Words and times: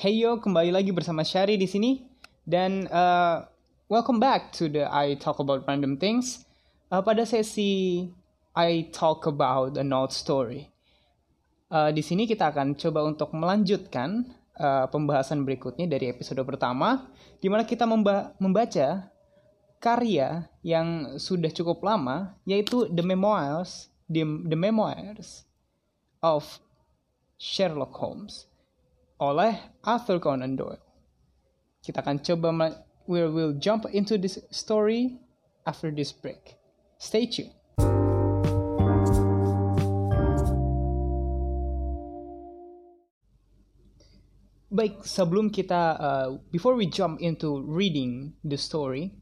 Hey 0.00 0.16
yo, 0.16 0.40
kembali 0.40 0.72
lagi 0.72 0.96
bersama 0.96 1.20
Syari 1.20 1.60
di 1.60 1.68
sini 1.68 2.00
dan 2.48 2.88
uh, 2.88 3.44
welcome 3.92 4.16
back 4.16 4.48
to 4.48 4.64
the 4.64 4.88
I 4.88 5.12
Talk 5.20 5.44
About 5.44 5.68
Random 5.68 6.00
Things. 6.00 6.48
Uh, 6.88 7.04
pada 7.04 7.28
sesi 7.28 8.08
I 8.56 8.88
Talk 8.96 9.28
About 9.28 9.76
a 9.76 9.84
Note 9.84 10.16
Story. 10.16 10.72
Uh, 11.68 11.92
di 11.92 12.00
sini 12.00 12.24
kita 12.24 12.48
akan 12.48 12.80
coba 12.80 13.04
untuk 13.04 13.36
melanjutkan 13.36 14.24
uh, 14.56 14.88
pembahasan 14.88 15.44
berikutnya 15.44 15.84
dari 15.84 16.08
episode 16.08 16.40
pertama, 16.48 17.12
di 17.36 17.52
mana 17.52 17.68
kita 17.68 17.84
memba 17.84 18.32
membaca 18.40 19.04
karya 19.84 20.48
yang 20.64 21.20
sudah 21.20 21.52
cukup 21.52 21.84
lama, 21.84 22.40
yaitu 22.48 22.88
The 22.88 23.04
Memoirs, 23.04 23.92
The 24.08 24.56
Memoirs 24.56 25.44
of 26.24 26.56
Sherlock 27.36 27.92
Holmes 28.00 28.48
oleh 29.20 29.52
Arthur 29.84 30.16
Conan 30.16 30.56
Doyle. 30.56 30.80
Kita 31.84 32.00
akan 32.00 32.24
coba 32.24 32.48
we 33.04 33.20
will 33.28 33.52
jump 33.60 33.84
into 33.92 34.16
this 34.16 34.40
story 34.48 35.20
after 35.68 35.92
this 35.92 36.08
break. 36.08 36.56
Stay 36.96 37.28
tuned. 37.28 37.52
Baik, 44.70 45.02
sebelum 45.02 45.50
kita 45.50 45.82
uh, 45.98 46.28
before 46.48 46.78
we 46.78 46.86
jump 46.88 47.18
into 47.20 47.60
reading 47.60 48.32
the 48.46 48.56
story, 48.56 49.12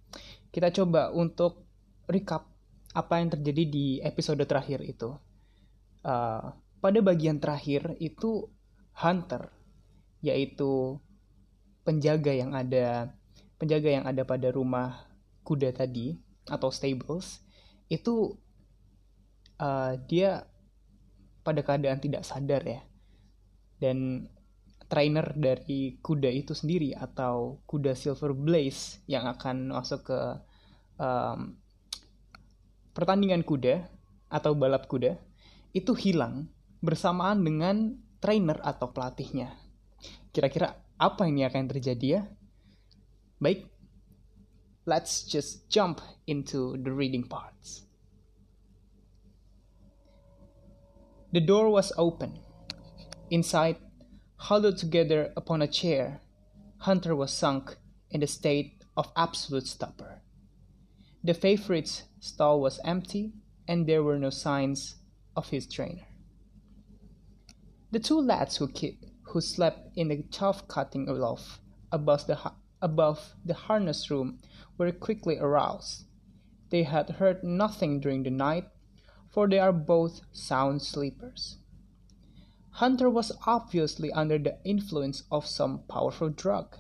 kita 0.55 0.71
coba 0.71 1.11
untuk 1.11 1.67
recap 2.07 2.47
apa 2.93 3.15
yang 3.19 3.33
terjadi 3.33 3.65
di 3.67 3.87
episode 4.05 4.45
terakhir 4.45 4.85
itu. 4.85 5.11
Uh, 6.05 6.53
pada 6.79 7.01
bagian 7.03 7.41
terakhir 7.43 7.97
itu 7.99 8.47
Hunter 9.01 9.58
yaitu 10.25 10.99
penjaga 11.87 12.35
yang 12.35 12.53
ada 12.53 13.15
penjaga 13.59 13.91
yang 13.91 14.05
ada 14.07 14.23
pada 14.23 14.53
rumah 14.55 15.09
kuda 15.43 15.75
tadi 15.75 16.19
atau 16.47 16.71
stables 16.71 17.43
itu 17.89 18.37
uh, 19.59 19.97
dia 20.07 20.45
pada 21.43 21.65
keadaan 21.65 21.99
tidak 21.99 22.23
sadar 22.29 22.63
ya. 22.65 22.81
Dan 23.79 24.29
trainer 24.91 25.33
dari 25.37 25.97
kuda 26.01 26.29
itu 26.29 26.53
sendiri 26.53 26.93
atau 26.93 27.63
kuda 27.69 27.95
Silver 27.97 28.35
Blaze 28.35 29.01
yang 29.09 29.29
akan 29.29 29.73
masuk 29.73 30.09
ke 30.09 30.21
um, 30.99 31.57
pertandingan 32.93 33.47
kuda 33.47 33.87
atau 34.29 34.53
balap 34.53 34.91
kuda 34.91 35.17
itu 35.73 35.93
hilang 35.95 36.51
bersamaan 36.83 37.45
dengan 37.45 37.97
trainer 38.19 38.59
atau 38.65 38.91
pelatihnya 38.91 39.68
Kira-kira 40.39 40.71
apa 41.03 41.27
ini 41.27 41.43
akan 41.43 41.67
terjadi 41.67 42.07
ya? 42.15 42.23
Baik, 43.43 43.67
let's 44.87 45.27
just 45.27 45.67
jump 45.67 45.99
into 46.31 46.79
the 46.79 46.95
reading 46.95 47.27
parts. 47.27 47.91
The 51.35 51.43
door 51.43 51.75
was 51.75 51.91
open. 51.99 52.39
Inside, 53.35 53.83
huddled 54.47 54.79
together 54.79 55.35
upon 55.35 55.59
a 55.59 55.67
chair, 55.67 56.23
Hunter 56.87 57.19
was 57.19 57.35
sunk 57.35 57.75
in 58.15 58.23
a 58.23 58.31
state 58.31 58.87
of 58.95 59.11
absolute 59.19 59.67
stupor. 59.67 60.23
The 61.27 61.35
favorite's 61.35 62.07
stall 62.23 62.63
was 62.63 62.79
empty, 62.87 63.35
and 63.67 63.91
there 63.91 64.07
were 64.07 64.23
no 64.23 64.31
signs 64.31 65.03
of 65.35 65.51
his 65.51 65.67
trainer. 65.67 66.07
The 67.91 67.99
two 67.99 68.23
lads 68.23 68.63
who, 68.63 68.71
ki- 68.71 69.03
who 69.29 69.41
slept 69.41 69.97
in 69.97 70.09
the 70.09 70.23
tough 70.31 70.67
cutting 70.69 71.07
loft 71.07 71.61
above 71.93 72.27
the, 72.27 72.39
above 72.81 73.35
the 73.45 73.55
harness 73.55 74.11
room 74.11 74.39
were 74.77 74.93
quickly 74.93 75.39
aroused. 75.39 76.05
They 76.71 76.83
had 76.83 77.11
heard 77.11 77.43
nothing 77.43 78.01
during 78.01 78.23
the 78.23 78.31
night, 78.31 78.69
for 79.29 79.49
they 79.49 79.59
are 79.59 79.73
both 79.73 80.21
sound 80.33 80.83
sleepers. 80.83 81.59
Hunter 82.71 83.11
was 83.11 83.33
obviously 83.47 84.13
under 84.13 84.39
the 84.39 84.59
influence 84.65 85.25
of 85.31 85.47
some 85.47 85.81
powerful 85.89 86.31
drug, 86.31 86.77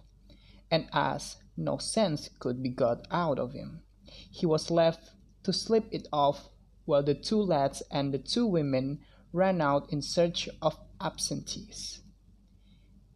and 0.71 0.89
as 0.93 1.37
no 1.57 1.79
sense 1.79 2.31
could 2.39 2.63
be 2.63 2.69
got 2.69 3.07
out 3.11 3.39
of 3.39 3.53
him, 3.53 3.83
he 4.31 4.47
was 4.47 4.71
left 4.71 5.11
to 5.43 5.53
sleep 5.53 5.87
it 5.91 6.07
off 6.13 6.49
while 6.85 7.03
the 7.03 7.15
two 7.15 7.41
lads 7.41 7.83
and 7.91 8.15
the 8.15 8.19
two 8.19 8.47
women 8.47 9.01
ran 9.33 9.61
out 9.61 9.93
in 9.93 10.01
search 10.01 10.49
of 10.63 10.79
absentees. 11.01 12.01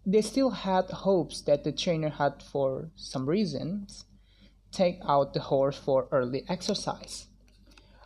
They 0.05 0.23
still 0.23 0.51
had 0.51 0.91
hopes 0.91 1.41
that 1.43 1.63
the 1.63 1.73
trainer 1.73 2.09
had, 2.09 2.43
for 2.43 2.91
some 2.97 3.29
reasons, 3.29 4.05
take 4.73 4.99
out 5.07 5.33
the 5.33 5.41
horse 5.41 5.77
for 5.77 6.09
early 6.11 6.45
exercise. 6.49 7.27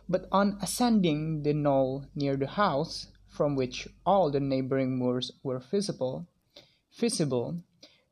But 0.07 0.27
on 0.31 0.59
ascending 0.61 1.43
the 1.43 1.53
knoll 1.53 2.05
near 2.13 2.35
the 2.35 2.47
house, 2.47 3.07
from 3.27 3.55
which 3.55 3.87
all 4.05 4.29
the 4.29 4.39
neighboring 4.39 4.97
moors 4.97 5.31
were 5.43 5.59
visible, 5.59 6.27
visible, 6.95 7.63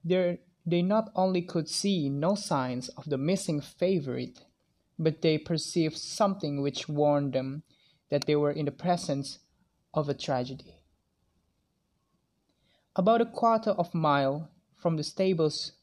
there 0.03 0.39
they 0.65 0.81
not 0.81 1.11
only 1.15 1.43
could 1.43 1.69
see 1.69 2.09
no 2.09 2.33
signs 2.33 2.89
of 2.89 3.05
the 3.05 3.17
missing 3.17 3.61
favorite, 3.61 4.39
but 4.97 5.21
they 5.21 5.37
perceived 5.37 5.97
something 5.97 6.61
which 6.61 6.89
warned 6.89 7.33
them 7.33 7.63
that 8.09 8.25
they 8.25 8.35
were 8.35 8.51
in 8.51 8.65
the 8.65 8.71
presence 8.71 9.39
of 9.93 10.09
a 10.09 10.13
tragedy. 10.13 10.74
About 12.97 13.19
a 13.19 13.25
quarter 13.25 13.71
of 13.71 13.93
a 13.93 13.97
mile 13.97 14.49
from 14.73 14.95
the 14.95 15.03
stables, 15.03 15.73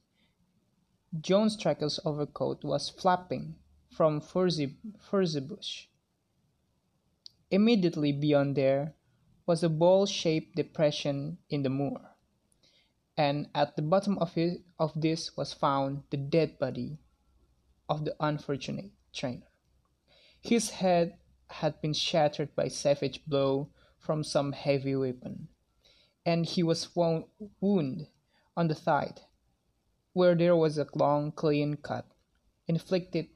John 1.21 1.51
Straker's 1.51 2.01
overcoat 2.07 2.65
was 2.65 2.89
flapping 2.89 3.57
from 3.91 4.23
furze, 4.23 5.37
bush. 5.47 5.89
Immediately 7.51 8.13
beyond 8.13 8.57
there 8.57 8.95
was 9.45 9.63
a 9.63 9.69
bowl-shaped 9.69 10.57
depression 10.57 11.37
in 11.51 11.63
the 11.63 11.69
moor, 11.69 12.01
and 13.15 13.51
at 13.55 13.77
the 13.77 13.83
bottom 13.83 14.17
of, 14.17 14.39
it, 14.39 14.63
of 14.79 14.99
this 14.99 15.37
was 15.37 15.53
found 15.53 16.05
the 16.09 16.17
dead 16.17 16.59
body 16.59 16.97
of 17.91 18.07
the 18.07 18.17
unfortunate 18.21 18.91
trainer. 19.13 19.49
His 20.41 20.71
head 20.71 21.19
had 21.49 21.79
been 21.83 21.93
shattered 21.93 22.57
by 22.57 22.69
savage 22.69 23.23
blow 23.27 23.69
from 23.99 24.25
some 24.25 24.53
heavy 24.53 24.97
weapon 24.97 25.49
and 26.25 26.47
he 26.47 26.63
was 26.63 26.89
wounded 26.95 28.09
on 28.57 28.69
the 28.69 28.75
thigh, 28.75 29.13
where 30.13 30.35
there 30.35 30.55
was 30.55 30.79
a 30.79 30.87
long, 30.95 31.33
clean 31.33 31.77
cut, 31.77 32.07
inflicted 32.67 33.27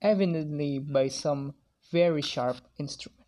evidently 0.00 0.78
by 0.78 1.08
some 1.08 1.54
very 1.90 2.22
sharp 2.22 2.56
instrument. 2.78 3.26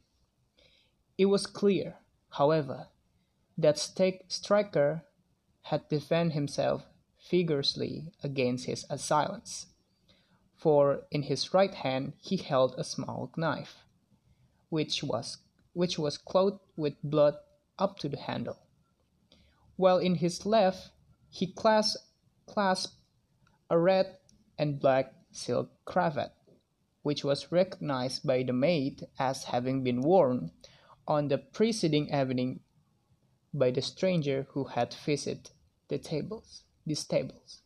It 1.16 1.26
was 1.26 1.46
clear, 1.46 1.96
however, 2.30 2.88
that 3.56 3.78
Straker 4.28 5.02
had 5.62 5.88
defended 5.88 6.34
himself 6.34 6.84
vigorously 7.30 8.12
against 8.22 8.66
his 8.66 8.86
assailants, 8.88 9.66
for 10.56 11.06
in 11.10 11.24
his 11.24 11.52
right 11.52 11.74
hand 11.74 12.14
he 12.20 12.36
held 12.36 12.74
a 12.78 12.84
small 12.84 13.30
knife, 13.36 13.84
which 14.70 15.02
was 15.02 15.38
which 15.74 15.98
was 15.98 16.16
clothed 16.16 16.60
with 16.76 16.94
blood 17.02 17.36
up 17.78 17.98
to 17.98 18.08
the 18.08 18.16
handle 18.16 18.56
while 19.78 19.98
in 19.98 20.16
his 20.16 20.44
left 20.44 20.90
he 21.30 21.46
clasped, 21.46 22.02
clasped 22.46 22.94
a 23.70 23.78
red 23.78 24.18
and 24.58 24.80
black 24.80 25.14
silk 25.30 25.70
cravat, 25.84 26.32
which 27.02 27.24
was 27.24 27.52
recognized 27.52 28.26
by 28.26 28.42
the 28.42 28.52
maid 28.52 29.06
as 29.18 29.44
having 29.44 29.84
been 29.84 30.02
worn 30.02 30.50
on 31.06 31.28
the 31.28 31.38
preceding 31.38 32.12
evening 32.12 32.60
by 33.54 33.70
the 33.70 33.80
stranger 33.80 34.46
who 34.50 34.64
had 34.64 34.92
visited 34.92 35.50
the 35.86 35.98
tables, 35.98 36.64
these 36.84 37.04
tables. 37.04 37.62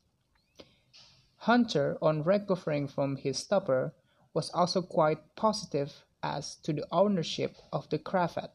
Hunter, 1.37 1.97
on 2.03 2.23
recovering 2.23 2.87
from 2.87 3.17
his 3.17 3.39
stupor, 3.39 3.95
was 4.35 4.51
also 4.51 4.83
quite 4.83 5.35
positive 5.35 6.05
as 6.23 6.57
to 6.57 6.73
the 6.75 6.87
ownership 6.93 7.57
of 7.73 7.89
the 7.89 7.99
cravat. 7.99 8.53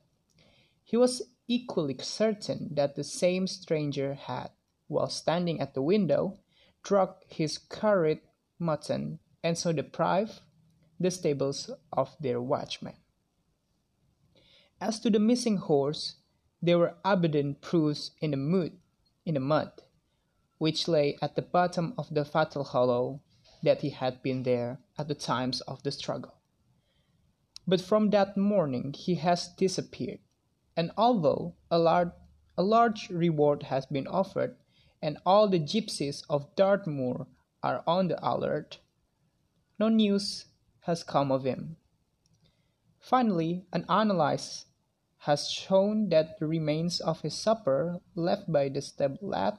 He 0.84 0.96
was 0.96 1.24
equally 1.48 1.98
certain 2.00 2.70
that 2.76 2.96
the 2.96 3.04
same 3.04 3.48
stranger 3.48 4.14
had, 4.14 4.50
while 4.88 5.10
standing 5.10 5.60
at 5.60 5.74
the 5.74 5.82
window, 5.82 6.40
drugged 6.84 7.24
his 7.28 7.58
curried 7.58 8.22
mutton 8.60 9.20
and 9.44 9.58
so 9.58 9.72
deprived 9.72 10.42
the 11.00 11.12
stables 11.12 11.70
of 11.94 12.16
their 12.20 12.42
watchman. 12.42 12.96
As 14.80 15.00
to 15.00 15.10
the 15.10 15.20
missing 15.20 15.58
horse, 15.58 16.16
there 16.62 16.78
were 16.78 16.96
abundant 17.06 17.62
proofs 17.62 18.12
in 18.20 18.32
the 18.32 18.38
mud, 18.38 18.72
in 19.26 19.36
the 19.36 19.40
mud, 19.40 19.72
which 20.58 20.88
lay 20.88 21.18
at 21.22 21.36
the 21.36 21.42
bottom 21.42 21.94
of 21.98 22.14
the 22.14 22.26
fatal 22.26 22.64
hollow 22.64 23.22
that 23.64 23.82
he 23.82 23.90
had 23.90 24.22
been 24.22 24.44
there 24.44 24.80
at 24.98 25.08
the 25.08 25.16
times 25.16 25.62
of 25.62 25.84
the 25.84 25.92
struggle. 25.92 26.36
But 27.68 27.82
from 27.82 28.12
that 28.12 28.38
morning 28.38 28.94
he 28.94 29.16
has 29.16 29.50
disappeared, 29.50 30.20
and 30.78 30.92
although 30.96 31.56
a 31.72 31.80
large, 31.80 32.12
a 32.58 32.64
large 32.64 33.10
reward 33.10 33.64
has 33.64 33.88
been 33.88 34.08
offered, 34.08 34.56
and 35.02 35.18
all 35.26 35.48
the 35.48 35.60
gypsies 35.60 36.24
of 36.30 36.56
Dartmoor 36.56 37.26
are 37.64 37.84
on 37.88 38.08
the 38.08 38.20
alert, 38.22 38.80
no 39.80 39.90
news 39.90 40.46
has 40.82 41.04
come 41.04 41.32
of 41.32 41.44
him. 41.44 41.76
Finally, 43.00 43.66
an 43.74 43.86
analysis 43.90 44.66
has 45.18 45.50
shown 45.50 46.10
that 46.10 46.40
the 46.40 46.48
remains 46.48 47.00
of 47.00 47.22
his 47.22 47.34
supper 47.34 48.00
left 48.16 48.52
by 48.52 48.70
the 48.70 48.82
stable 48.82 49.18
lad 49.22 49.58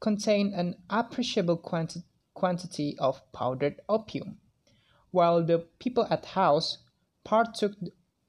contained 0.00 0.54
an 0.54 0.74
appreciable 0.88 1.56
quanti 1.56 2.02
quantity 2.34 2.96
of 2.98 3.20
powdered 3.32 3.80
opium, 3.88 4.38
while 5.10 5.42
the 5.42 5.58
people 5.78 6.06
at 6.08 6.24
house 6.24 6.78
partook 7.24 7.72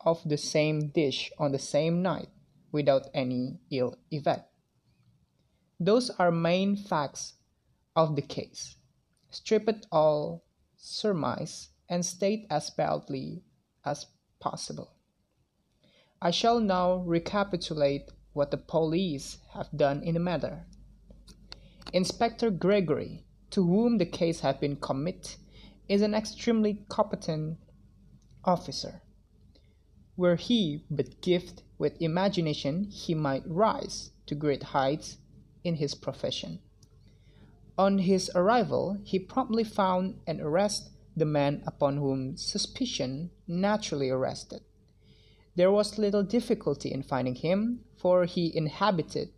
of 0.01 0.21
the 0.25 0.37
same 0.37 0.89
dish 0.89 1.31
on 1.37 1.51
the 1.51 1.59
same 1.59 2.01
night 2.01 2.29
without 2.71 3.09
any 3.13 3.59
ill 3.71 3.97
effect. 4.11 4.49
Those 5.79 6.09
are 6.11 6.31
main 6.31 6.75
facts 6.75 7.33
of 7.95 8.15
the 8.15 8.21
case. 8.21 8.75
Strip 9.29 9.67
it 9.69 9.85
all 9.91 10.43
surmise 10.77 11.69
and 11.89 12.05
state 12.05 12.45
as 12.49 12.69
baldly 12.69 13.43
as 13.85 14.05
possible. 14.39 14.91
I 16.21 16.31
shall 16.31 16.59
now 16.59 16.97
recapitulate 16.97 18.11
what 18.33 18.51
the 18.51 18.57
police 18.57 19.37
have 19.53 19.69
done 19.75 20.03
in 20.03 20.13
the 20.13 20.19
matter. 20.19 20.65
Inspector 21.93 22.49
Gregory, 22.51 23.25
to 23.51 23.65
whom 23.65 23.97
the 23.97 24.05
case 24.05 24.41
has 24.41 24.55
been 24.55 24.75
committed, 24.75 25.35
is 25.87 26.01
an 26.01 26.13
extremely 26.13 26.85
competent 26.89 27.57
officer. 28.45 29.01
Were 30.19 30.35
he 30.35 30.83
but 30.91 31.21
gifted 31.21 31.63
with 31.77 32.01
imagination, 32.01 32.83
he 32.91 33.15
might 33.15 33.49
rise 33.49 34.11
to 34.25 34.35
great 34.35 34.63
heights 34.75 35.17
in 35.63 35.75
his 35.75 35.95
profession. 35.95 36.59
On 37.77 37.99
his 37.99 38.29
arrival, 38.35 38.97
he 39.05 39.17
promptly 39.17 39.63
found 39.63 40.19
and 40.27 40.41
arrested 40.41 40.91
the 41.15 41.23
man 41.23 41.63
upon 41.65 41.95
whom 41.95 42.35
suspicion 42.35 43.31
naturally 43.47 44.11
rested. 44.11 44.61
There 45.55 45.71
was 45.71 45.97
little 45.97 46.23
difficulty 46.23 46.91
in 46.91 47.01
finding 47.01 47.35
him, 47.35 47.85
for 47.95 48.25
he 48.25 48.53
inhabited 48.53 49.29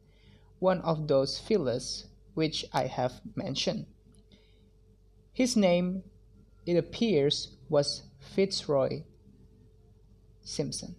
one 0.57 0.81
of 0.81 1.07
those 1.07 1.38
villas 1.42 2.07
which 2.33 2.66
I 2.74 2.88
have 2.88 3.22
mentioned. 3.36 3.86
His 5.31 5.56
name, 5.56 6.01
it 6.66 6.75
appears, 6.75 7.56
was 7.69 8.01
Fitzroy 8.18 9.04
Simpson. 10.43 10.95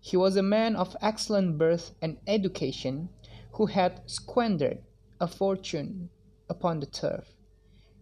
He 0.00 0.16
was 0.16 0.36
a 0.36 0.42
man 0.42 0.76
of 0.76 0.96
excellent 1.02 1.58
birth 1.58 1.94
and 2.00 2.18
education 2.26 3.10
who 3.52 3.66
had 3.66 4.02
squandered 4.06 4.78
a 5.20 5.26
fortune 5.26 6.10
upon 6.48 6.80
the 6.80 6.86
turf, 6.86 7.26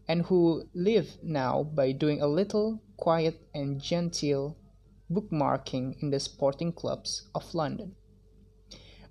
and 0.07 0.23
who 0.23 0.69
lived 0.75 1.23
now 1.23 1.63
by 1.63 1.93
doing 1.93 2.23
a 2.23 2.29
little 2.29 2.81
quiet 2.97 3.49
and 3.55 3.81
genteel 3.81 4.57
bookmarking 5.11 5.97
in 6.01 6.11
the 6.11 6.21
sporting 6.21 6.73
clubs 6.73 7.29
of 7.35 7.55
London. 7.55 7.95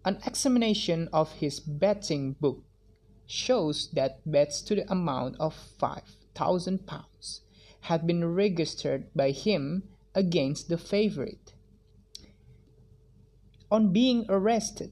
An 0.05 0.19
examination 0.25 1.09
of 1.11 1.33
his 1.33 1.59
betting 1.59 2.33
book 2.39 2.63
shows 3.25 3.89
that 3.91 4.21
bets 4.25 4.61
to 4.61 4.75
the 4.75 4.89
amount 4.91 5.35
of 5.39 5.53
five 5.53 6.03
thousand 6.33 6.87
pounds 6.87 7.41
had 7.81 8.07
been 8.07 8.23
registered 8.23 9.11
by 9.13 9.31
him 9.31 9.83
against 10.17 10.67
the 10.67 10.77
favourite. 10.79 11.53
On 13.69 13.93
being 13.93 14.25
arrested, 14.27 14.91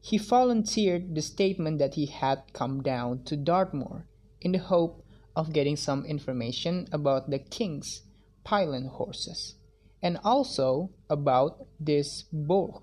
he 0.00 0.18
volunteered 0.18 1.14
the 1.14 1.22
statement 1.22 1.78
that 1.78 1.94
he 1.94 2.06
had 2.06 2.42
come 2.52 2.82
down 2.82 3.22
to 3.22 3.36
Dartmoor 3.36 4.08
in 4.40 4.50
the 4.50 4.58
hope 4.58 5.06
of 5.36 5.52
getting 5.52 5.76
some 5.76 6.04
information 6.04 6.88
about 6.90 7.30
the 7.30 7.38
king's 7.38 8.02
Pyland 8.44 8.88
horses, 8.88 9.54
and 10.02 10.18
also 10.24 10.90
about 11.08 11.66
Desborough, 11.82 12.82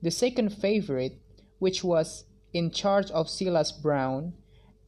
the 0.00 0.10
second 0.10 0.54
favourite, 0.54 1.18
which 1.58 1.84
was 1.84 2.24
in 2.54 2.70
charge 2.70 3.10
of 3.10 3.28
Silas 3.28 3.72
Brown 3.72 4.32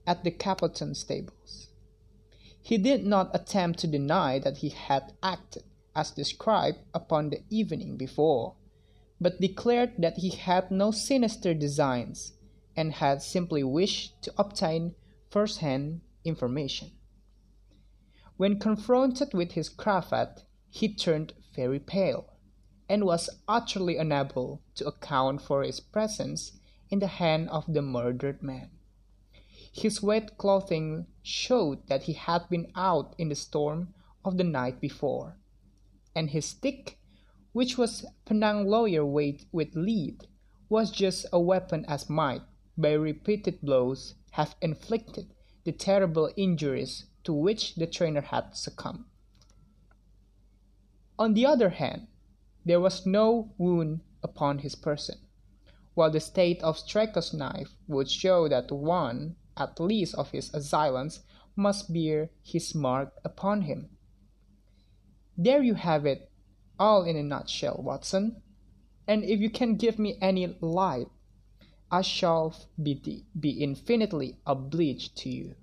at 0.06 0.24
the 0.24 0.30
Capleton 0.30 0.96
stables. 0.96 1.68
He 2.62 2.78
did 2.78 3.04
not 3.04 3.30
attempt 3.34 3.80
to 3.80 3.86
deny 3.86 4.38
that 4.38 4.58
he 4.58 4.70
had 4.70 5.12
acted 5.22 5.64
as 5.96 6.10
described 6.10 6.78
upon 6.92 7.30
the 7.30 7.42
evening 7.48 7.96
before, 7.96 8.54
but 9.18 9.40
declared 9.40 9.92
that 9.98 10.18
he 10.18 10.28
had 10.28 10.70
no 10.70 10.90
sinister 10.90 11.54
designs 11.54 12.34
and 12.76 12.92
had 12.92 13.22
simply 13.22 13.64
wished 13.64 14.22
to 14.22 14.32
obtain 14.36 14.94
first 15.30 15.60
hand 15.60 16.02
information. 16.22 16.92
When 18.36 18.58
confronted 18.58 19.32
with 19.32 19.52
his 19.52 19.70
cravat, 19.70 20.44
he 20.68 20.94
turned 20.94 21.32
very 21.54 21.80
pale, 21.80 22.34
and 22.88 23.06
was 23.06 23.30
utterly 23.48 23.96
unable 23.96 24.60
to 24.74 24.86
account 24.86 25.40
for 25.40 25.62
his 25.62 25.80
presence 25.80 26.52
in 26.90 26.98
the 26.98 27.06
hand 27.06 27.48
of 27.48 27.64
the 27.66 27.80
murdered 27.80 28.42
man. 28.42 28.70
His 29.72 30.02
wet 30.02 30.36
clothing 30.36 31.06
showed 31.22 31.86
that 31.88 32.02
he 32.02 32.12
had 32.12 32.48
been 32.50 32.70
out 32.74 33.14
in 33.16 33.30
the 33.30 33.34
storm 33.34 33.94
of 34.24 34.36
the 34.36 34.44
night 34.44 34.80
before, 34.80 35.38
and 36.16 36.30
his 36.30 36.46
stick, 36.46 36.98
which 37.52 37.78
was 37.78 38.04
Penang 38.24 38.66
lawyer 38.66 39.06
weight 39.06 39.46
with 39.52 39.76
lead, 39.76 40.26
was 40.68 40.90
just 40.90 41.26
a 41.32 41.38
weapon 41.38 41.84
as 41.86 42.10
might, 42.10 42.42
by 42.76 42.92
repeated 42.92 43.60
blows, 43.60 44.16
have 44.32 44.56
inflicted 44.60 45.32
the 45.62 45.72
terrible 45.72 46.30
injuries 46.36 47.04
to 47.22 47.32
which 47.32 47.76
the 47.76 47.86
trainer 47.86 48.22
had 48.22 48.56
succumbed. 48.56 49.04
On 51.18 51.34
the 51.34 51.46
other 51.46 51.68
hand, 51.70 52.08
there 52.64 52.80
was 52.80 53.06
no 53.06 53.52
wound 53.58 54.00
upon 54.24 54.58
his 54.58 54.74
person 54.74 55.18
while 55.96 56.10
the 56.10 56.20
state 56.20 56.62
of 56.62 56.78
Straker's 56.78 57.32
knife 57.32 57.74
would 57.88 58.10
show 58.10 58.48
that 58.48 58.70
one, 58.70 59.34
at 59.56 59.80
least, 59.80 60.14
of 60.16 60.30
his 60.30 60.52
assailants 60.52 61.20
must 61.56 61.90
bear 61.90 62.28
his 62.42 62.74
mark 62.74 63.14
upon 63.24 63.62
him. 63.62 63.95
There 65.38 65.62
you 65.62 65.74
have 65.74 66.06
it 66.06 66.30
all 66.78 67.04
in 67.04 67.16
a 67.16 67.22
nutshell, 67.22 67.80
Watson, 67.82 68.42
and 69.06 69.22
if 69.22 69.40
you 69.40 69.50
can 69.50 69.76
give 69.76 69.98
me 69.98 70.16
any 70.20 70.46
light, 70.60 71.08
I 71.90 72.02
shall 72.02 72.54
be, 72.82 73.24
be 73.38 73.50
infinitely 73.50 74.38
obliged 74.46 75.16
to 75.18 75.28
you. 75.28 75.54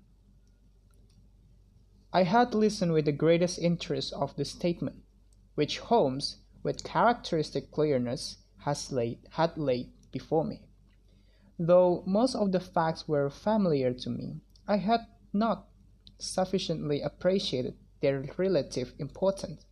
I 2.12 2.22
had 2.22 2.54
listened 2.54 2.92
with 2.92 3.06
the 3.06 3.12
greatest 3.12 3.58
interest 3.58 4.12
of 4.12 4.36
the 4.36 4.44
statement, 4.44 5.02
which 5.56 5.80
Holmes, 5.80 6.38
with 6.62 6.84
characteristic 6.84 7.72
clearness, 7.72 8.38
has 8.58 8.92
laid, 8.92 9.18
had 9.30 9.58
laid 9.58 9.90
before 10.12 10.44
me. 10.44 10.62
Though 11.58 12.04
most 12.06 12.36
of 12.36 12.52
the 12.52 12.60
facts 12.60 13.08
were 13.08 13.28
familiar 13.28 13.92
to 13.92 14.10
me, 14.10 14.40
I 14.66 14.76
had 14.76 15.00
not 15.32 15.66
sufficiently 16.18 17.02
appreciated 17.02 17.76
their 18.04 18.22
relative 18.36 18.92
importance, 18.98 19.64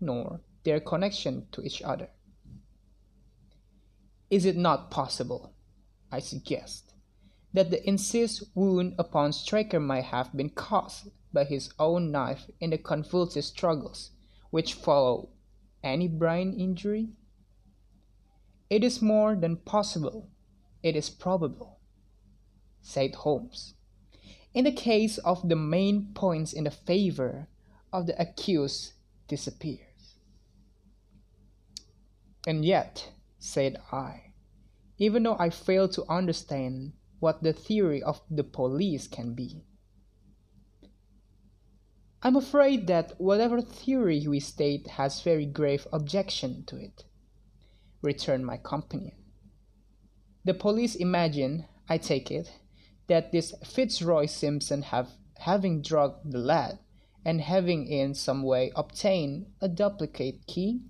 nor 0.00 0.40
their 0.64 0.80
connection 0.80 1.46
to 1.52 1.62
each 1.62 1.80
other. 1.82 2.08
Is 4.28 4.44
it 4.44 4.56
not 4.56 4.90
possible, 4.90 5.54
I 6.10 6.18
suggest, 6.18 6.94
that 7.54 7.70
the 7.70 7.88
incised 7.88 8.42
wound 8.56 8.96
upon 8.98 9.32
Straker 9.32 9.78
might 9.78 10.06
have 10.06 10.36
been 10.36 10.50
caused 10.50 11.10
by 11.32 11.44
his 11.44 11.70
own 11.78 12.10
knife 12.10 12.50
in 12.58 12.70
the 12.70 12.78
convulsive 12.78 13.44
struggles 13.44 14.10
which 14.50 14.74
follow 14.74 15.28
any 15.84 16.08
brain 16.08 16.58
injury? 16.58 17.10
It 18.68 18.82
is 18.82 19.00
more 19.00 19.36
than 19.36 19.58
possible, 19.58 20.28
it 20.82 20.96
is 20.96 21.08
probable, 21.08 21.78
said 22.82 23.14
Holmes. 23.14 23.74
In 24.52 24.64
the 24.64 24.72
case 24.72 25.18
of 25.18 25.48
the 25.48 25.54
main 25.54 26.08
points 26.14 26.52
in 26.52 26.64
the 26.64 26.72
favor 26.72 27.46
of 27.96 28.06
the 28.06 28.20
accused 28.20 28.92
disappears. 29.26 30.18
And 32.46 32.64
yet, 32.64 33.10
said 33.38 33.80
I, 33.90 34.34
even 34.98 35.22
though 35.22 35.36
I 35.38 35.50
fail 35.50 35.88
to 35.88 36.04
understand 36.08 36.92
what 37.20 37.42
the 37.42 37.54
theory 37.54 38.02
of 38.02 38.20
the 38.30 38.44
police 38.44 39.08
can 39.08 39.34
be, 39.34 39.64
I'm 42.22 42.36
afraid 42.36 42.86
that 42.88 43.18
whatever 43.18 43.62
theory 43.62 44.26
we 44.28 44.40
state 44.40 44.86
has 44.88 45.22
very 45.22 45.46
grave 45.46 45.86
objection 45.92 46.64
to 46.66 46.76
it 46.76 47.04
returned 48.02 48.44
my 48.44 48.58
companion. 48.58 49.16
The 50.44 50.54
police 50.54 50.94
imagine, 50.94 51.66
I 51.88 51.98
take 51.98 52.30
it, 52.30 52.52
that 53.08 53.32
this 53.32 53.54
Fitzroy 53.64 54.26
Simpson 54.26 54.82
have 54.82 55.08
having 55.38 55.82
drugged 55.82 56.30
the 56.30 56.38
lad, 56.38 56.78
and 57.26 57.40
having 57.40 57.88
in 57.88 58.14
some 58.14 58.44
way 58.44 58.70
obtained 58.76 59.44
a 59.60 59.68
duplicate 59.68 60.46
key, 60.46 60.80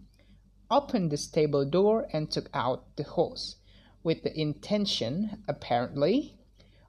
opened 0.70 1.10
the 1.10 1.16
stable 1.16 1.64
door 1.64 2.06
and 2.12 2.30
took 2.30 2.50
out 2.52 2.94
the 2.96 3.02
horse, 3.04 3.56
with 4.02 4.22
the 4.22 4.38
intention, 4.38 5.42
apparently, 5.48 6.36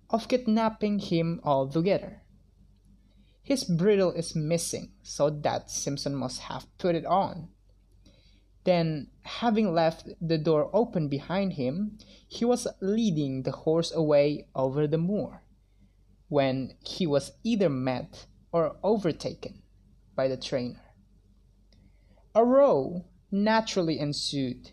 of 0.10 0.28
kidnapping 0.28 1.00
him 1.00 1.40
altogether. 1.46 2.22
His 3.42 3.64
bridle 3.64 4.12
is 4.12 4.36
missing, 4.36 4.92
so 5.02 5.30
that 5.30 5.72
Simpson 5.72 6.14
must 6.14 6.42
have 6.42 6.68
put 6.78 6.94
it 6.94 7.06
on. 7.06 7.48
Then, 8.66 9.08
having 9.22 9.74
left 9.74 10.10
the 10.20 10.38
door 10.38 10.70
open 10.74 11.08
behind 11.08 11.54
him, 11.54 11.98
he 12.28 12.44
was 12.44 12.68
leading 12.82 13.44
the 13.44 13.52
horse 13.64 13.94
away 13.94 14.50
over 14.54 14.88
the 14.88 14.98
moor, 14.98 15.44
when 16.28 16.74
he 16.84 17.08
was 17.08 17.32
either 17.46 17.70
met 17.70 18.26
or 18.58 18.76
overtaken 18.82 19.62
by 20.16 20.28
the 20.28 20.38
trainer. 20.38 20.82
A 22.34 22.44
row 22.44 23.06
naturally 23.32 24.00
ensued. 24.00 24.72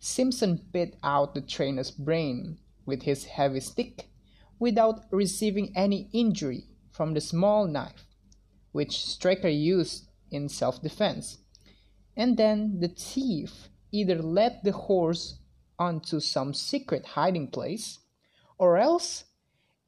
Simpson 0.00 0.60
bit 0.72 0.96
out 1.04 1.34
the 1.34 1.40
trainer's 1.40 1.92
brain 1.92 2.58
with 2.84 3.02
his 3.02 3.24
heavy 3.24 3.60
stick 3.60 4.08
without 4.58 5.04
receiving 5.12 5.72
any 5.76 6.08
injury 6.12 6.64
from 6.90 7.14
the 7.14 7.20
small 7.20 7.66
knife 7.66 8.06
which 8.72 9.04
Straker 9.04 9.48
used 9.48 10.08
in 10.30 10.48
self 10.48 10.82
defense, 10.82 11.38
and 12.16 12.36
then 12.36 12.80
the 12.80 12.88
thief 12.88 13.68
either 13.92 14.16
led 14.20 14.60
the 14.64 14.72
horse 14.72 15.38
onto 15.78 16.20
some 16.20 16.54
secret 16.54 17.04
hiding 17.06 17.48
place, 17.48 17.98
or 18.58 18.78
else 18.78 19.24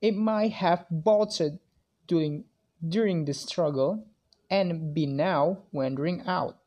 it 0.00 0.14
might 0.14 0.52
have 0.52 0.84
bolted 0.90 1.58
during, 2.06 2.44
during 2.88 3.24
the 3.24 3.34
struggle 3.34 4.06
and 4.50 4.94
be 4.94 5.06
now 5.06 5.58
wandering 5.72 6.22
out 6.26 6.58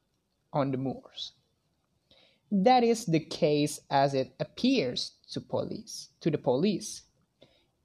on 0.53 0.71
the 0.71 0.77
moors. 0.77 1.33
That 2.51 2.83
is 2.83 3.05
the 3.05 3.19
case 3.19 3.79
as 3.89 4.13
it 4.13 4.33
appears 4.39 5.13
to 5.31 5.41
police 5.41 6.09
to 6.21 6.31
the 6.31 6.38
police. 6.38 7.03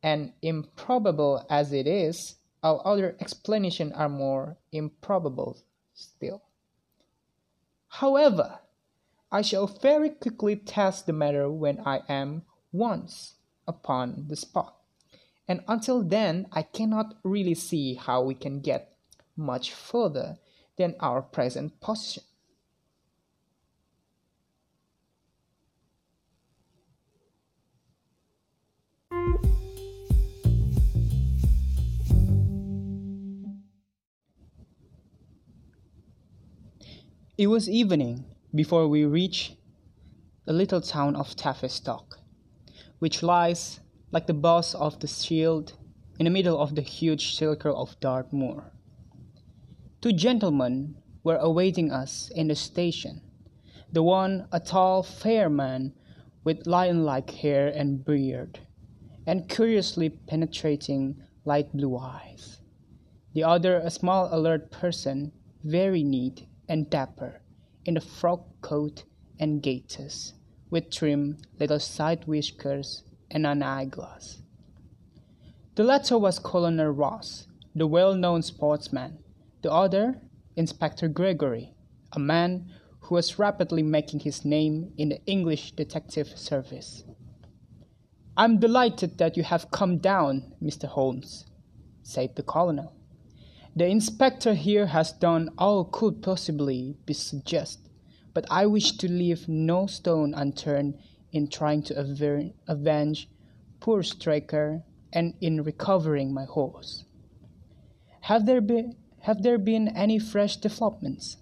And 0.02 0.32
improbable 0.42 1.46
as 1.50 1.72
it 1.72 1.86
is, 1.86 2.36
all 2.62 2.80
other 2.84 3.16
explanations 3.20 3.92
are 3.94 4.08
more 4.08 4.56
improbable 4.70 5.58
still. 5.94 6.42
However, 7.88 8.60
I 9.30 9.42
shall 9.42 9.66
very 9.66 10.10
quickly 10.10 10.56
test 10.56 11.06
the 11.06 11.12
matter 11.12 11.50
when 11.50 11.80
I 11.80 12.00
am 12.08 12.42
once 12.70 13.34
upon 13.66 14.26
the 14.28 14.36
spot, 14.36 14.76
and 15.52 15.61
until 15.68 16.02
then 16.02 16.47
I 16.50 16.62
cannot 16.62 17.16
really 17.23 17.52
see 17.52 17.92
how 17.92 18.23
we 18.23 18.35
can 18.35 18.61
get 18.61 18.97
much 19.37 19.71
further 19.71 20.38
than 20.78 20.94
our 20.99 21.21
present 21.21 21.78
position. 21.78 22.23
It 37.37 37.49
was 37.49 37.68
evening 37.68 38.25
before 38.54 38.88
we 38.88 39.04
reached 39.04 39.56
the 40.47 40.54
little 40.54 40.80
town 40.80 41.14
of 41.14 41.37
Tavistock, 41.37 42.21
which 43.00 43.23
lies 43.23 43.80
like 44.12 44.26
the 44.26 44.35
boss 44.35 44.75
of 44.75 45.00
the 45.00 45.09
shield 45.09 45.73
in 46.19 46.25
the 46.25 46.31
middle 46.31 46.61
of 46.61 46.75
the 46.75 46.83
huge 46.83 47.35
circle 47.35 47.75
of 47.75 47.99
Dartmoor. 47.99 48.71
Two 50.02 50.12
gentlemen 50.12 50.97
were 51.25 51.37
awaiting 51.37 51.90
us 51.90 52.31
in 52.35 52.49
the 52.49 52.54
station. 52.54 53.23
The 53.90 54.02
one 54.02 54.47
a 54.52 54.61
tall, 54.61 55.02
fair 55.02 55.49
man 55.49 55.95
with 56.45 56.66
lion-like 56.66 57.31
hair 57.31 57.69
and 57.69 58.04
beard, 58.04 58.59
and 59.26 59.49
curiously 59.49 60.11
penetrating 60.11 61.23
light 61.45 61.73
blue 61.73 61.97
eyes. 61.97 62.61
The 63.33 63.45
other 63.45 63.78
a 63.78 63.90
small, 63.90 64.28
alert 64.31 64.71
person, 64.71 65.33
very 65.64 66.02
neat 66.02 66.47
and 66.69 66.90
dapper 66.90 67.40
in 67.85 67.97
a 67.97 68.00
frock 68.00 68.45
coat 68.61 69.04
and 69.38 69.62
gaiters, 69.62 70.35
with 70.69 70.90
trim 70.90 71.38
little 71.59 71.81
side 71.81 72.26
whiskers 72.26 73.04
and 73.32 73.46
an 73.46 73.62
eyeglass. 73.62 74.38
The 75.74 75.84
latter 75.84 76.18
was 76.18 76.38
Colonel 76.38 76.90
Ross, 76.90 77.48
the 77.74 77.86
well 77.86 78.14
known 78.14 78.42
sportsman, 78.42 79.18
the 79.62 79.72
other, 79.72 80.20
Inspector 80.54 81.08
Gregory, 81.08 81.72
a 82.12 82.18
man 82.18 82.70
who 83.00 83.14
was 83.14 83.38
rapidly 83.38 83.82
making 83.82 84.20
his 84.20 84.44
name 84.44 84.92
in 84.98 85.08
the 85.08 85.24
English 85.24 85.72
detective 85.72 86.28
service. 86.38 87.04
I'm 88.36 88.58
delighted 88.58 89.18
that 89.18 89.36
you 89.36 89.42
have 89.42 89.70
come 89.70 89.98
down, 89.98 90.52
Mr. 90.62 90.84
Holmes, 90.84 91.46
said 92.02 92.36
the 92.36 92.42
colonel. 92.42 92.94
The 93.74 93.86
inspector 93.86 94.52
here 94.52 94.86
has 94.86 95.12
done 95.12 95.48
all 95.56 95.84
could 95.86 96.22
possibly 96.22 96.96
be 97.06 97.14
suggested, 97.14 97.90
but 98.34 98.44
I 98.50 98.66
wish 98.66 98.92
to 98.98 99.10
leave 99.10 99.48
no 99.48 99.86
stone 99.86 100.34
unturned 100.34 100.98
in 101.32 101.48
trying 101.48 101.82
to 101.82 101.98
aver- 101.98 102.50
avenge 102.68 103.28
poor 103.80 104.02
Straker 104.02 104.84
and 105.12 105.34
in 105.40 105.64
recovering 105.64 106.32
my 106.32 106.44
horse. 106.44 107.04
Have 108.22 108.46
there 108.46 108.60
been 108.60 108.96
have 109.22 109.42
there 109.42 109.58
been 109.58 109.88
any 109.88 110.18
fresh 110.18 110.56
developments? 110.56 111.36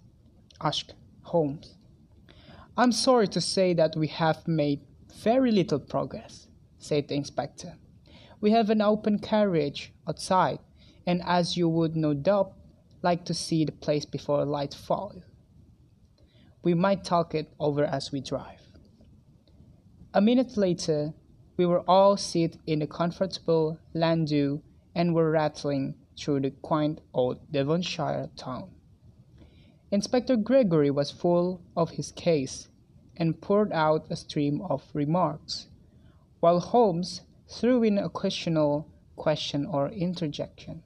asked 0.61 0.95
Holmes. 1.23 1.75
I'm 2.77 2.93
sorry 2.93 3.29
to 3.29 3.41
say 3.41 3.75
that 3.75 3.97
we 3.97 4.07
have 4.09 4.47
made 4.47 4.81
very 5.23 5.51
little 5.51 5.79
progress, 5.79 6.49
said 6.79 7.09
the 7.09 7.15
inspector. 7.15 7.77
We 8.41 8.51
have 8.53 8.71
an 8.71 8.83
open 8.83 9.19
carriage 9.19 9.93
outside 10.07 10.61
and 11.07 11.23
as 11.25 11.57
you 11.57 11.69
would 11.69 11.97
no 11.97 12.15
doubt 12.15 12.53
like 13.03 13.25
to 13.25 13.35
see 13.35 13.65
the 13.65 13.73
place 13.73 14.05
before 14.05 14.45
light 14.45 14.75
falls. 14.75 15.23
We 16.63 16.75
might 16.75 17.05
talk 17.05 17.35
it 17.35 17.53
over 17.59 17.85
as 17.85 18.13
we 18.13 18.21
drive. 18.21 18.60
A 20.13 20.21
minute 20.21 20.57
later, 20.57 21.15
we 21.57 21.65
were 21.65 21.89
all 21.89 22.17
seated 22.17 22.59
in 22.67 22.83
a 22.83 22.87
comfortable 22.89 23.79
landau 23.95 24.61
and 24.93 25.15
were 25.15 25.31
rattling 25.31 25.95
through 26.19 26.41
the 26.41 26.51
quaint 26.51 27.01
old 27.15 27.39
Devonshire 27.53 28.29
town. 28.35 28.71
Inspector 29.93 30.35
Gregory 30.39 30.91
was 30.91 31.13
full 31.13 31.61
of 31.77 31.91
his 31.91 32.11
case 32.11 32.67
and 33.17 33.41
poured 33.41 33.71
out 33.73 34.11
a 34.11 34.17
stream 34.17 34.61
of 34.63 34.83
remarks, 34.95 35.69
while 36.41 36.59
Holmes 36.59 37.21
threw 37.49 37.85
in 37.85 37.97
a 37.97 38.07
occasional 38.07 38.89
question 39.15 39.65
or 39.65 39.91
interjection. 39.91 40.83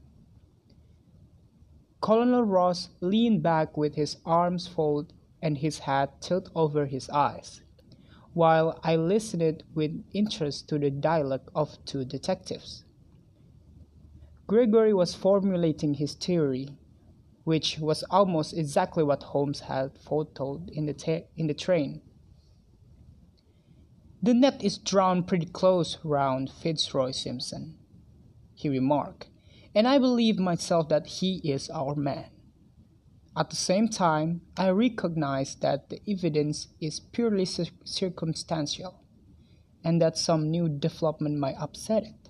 Colonel 2.03 2.43
Ross 2.43 2.91
leaned 3.01 3.43
back 3.43 3.75
with 3.79 3.95
his 3.95 4.19
arms 4.27 4.67
folded 4.67 5.15
and 5.41 5.57
his 5.57 5.79
hat 5.79 6.21
tilted 6.21 6.53
over 6.55 6.85
his 6.85 7.09
eyes, 7.09 7.63
while 8.35 8.79
I 8.85 8.97
listened 8.97 9.63
with 9.75 10.05
interest 10.13 10.69
to 10.69 10.79
the 10.79 10.91
dialogue 10.91 11.51
of 11.55 11.83
two 11.87 12.05
detectives. 12.05 12.85
Gregory 14.47 14.93
was 14.93 15.15
formulating 15.15 15.95
his 15.95 16.15
theory, 16.15 16.77
which 17.45 17.79
was 17.79 18.03
almost 18.11 18.53
exactly 18.53 19.03
what 19.03 19.23
Holmes 19.23 19.61
had 19.61 19.99
foretold 19.99 20.69
in 20.71 20.87
the, 20.87 21.25
in 21.37 21.47
the 21.47 21.55
train. 21.55 22.03
The 24.23 24.35
net 24.35 24.63
is 24.63 24.79
drawn 24.79 25.23
pretty 25.23 25.47
close 25.47 25.99
round 26.05 26.51
Fitzroy 26.51 27.13
Simpson, 27.13 27.79
he 28.55 28.69
remarked 28.69 29.29
and 29.75 29.89
I 29.89 29.99
believe 29.99 30.39
myself 30.39 30.89
that 30.89 31.07
he 31.07 31.37
is 31.39 31.69
our 31.71 31.95
man. 31.95 32.27
At 33.37 33.51
the 33.51 33.57
same 33.57 33.89
time, 33.89 34.43
I 34.57 34.69
recognize 34.69 35.57
that 35.57 35.89
the 35.89 36.01
evidence 36.09 36.69
is 36.81 37.01
purely 37.01 37.45
circumstantial 37.45 39.01
and 39.83 40.01
that 40.01 40.17
some 40.17 40.51
new 40.51 40.69
development 40.69 41.39
might 41.39 41.57
upset 41.59 42.05
it. 42.05 42.29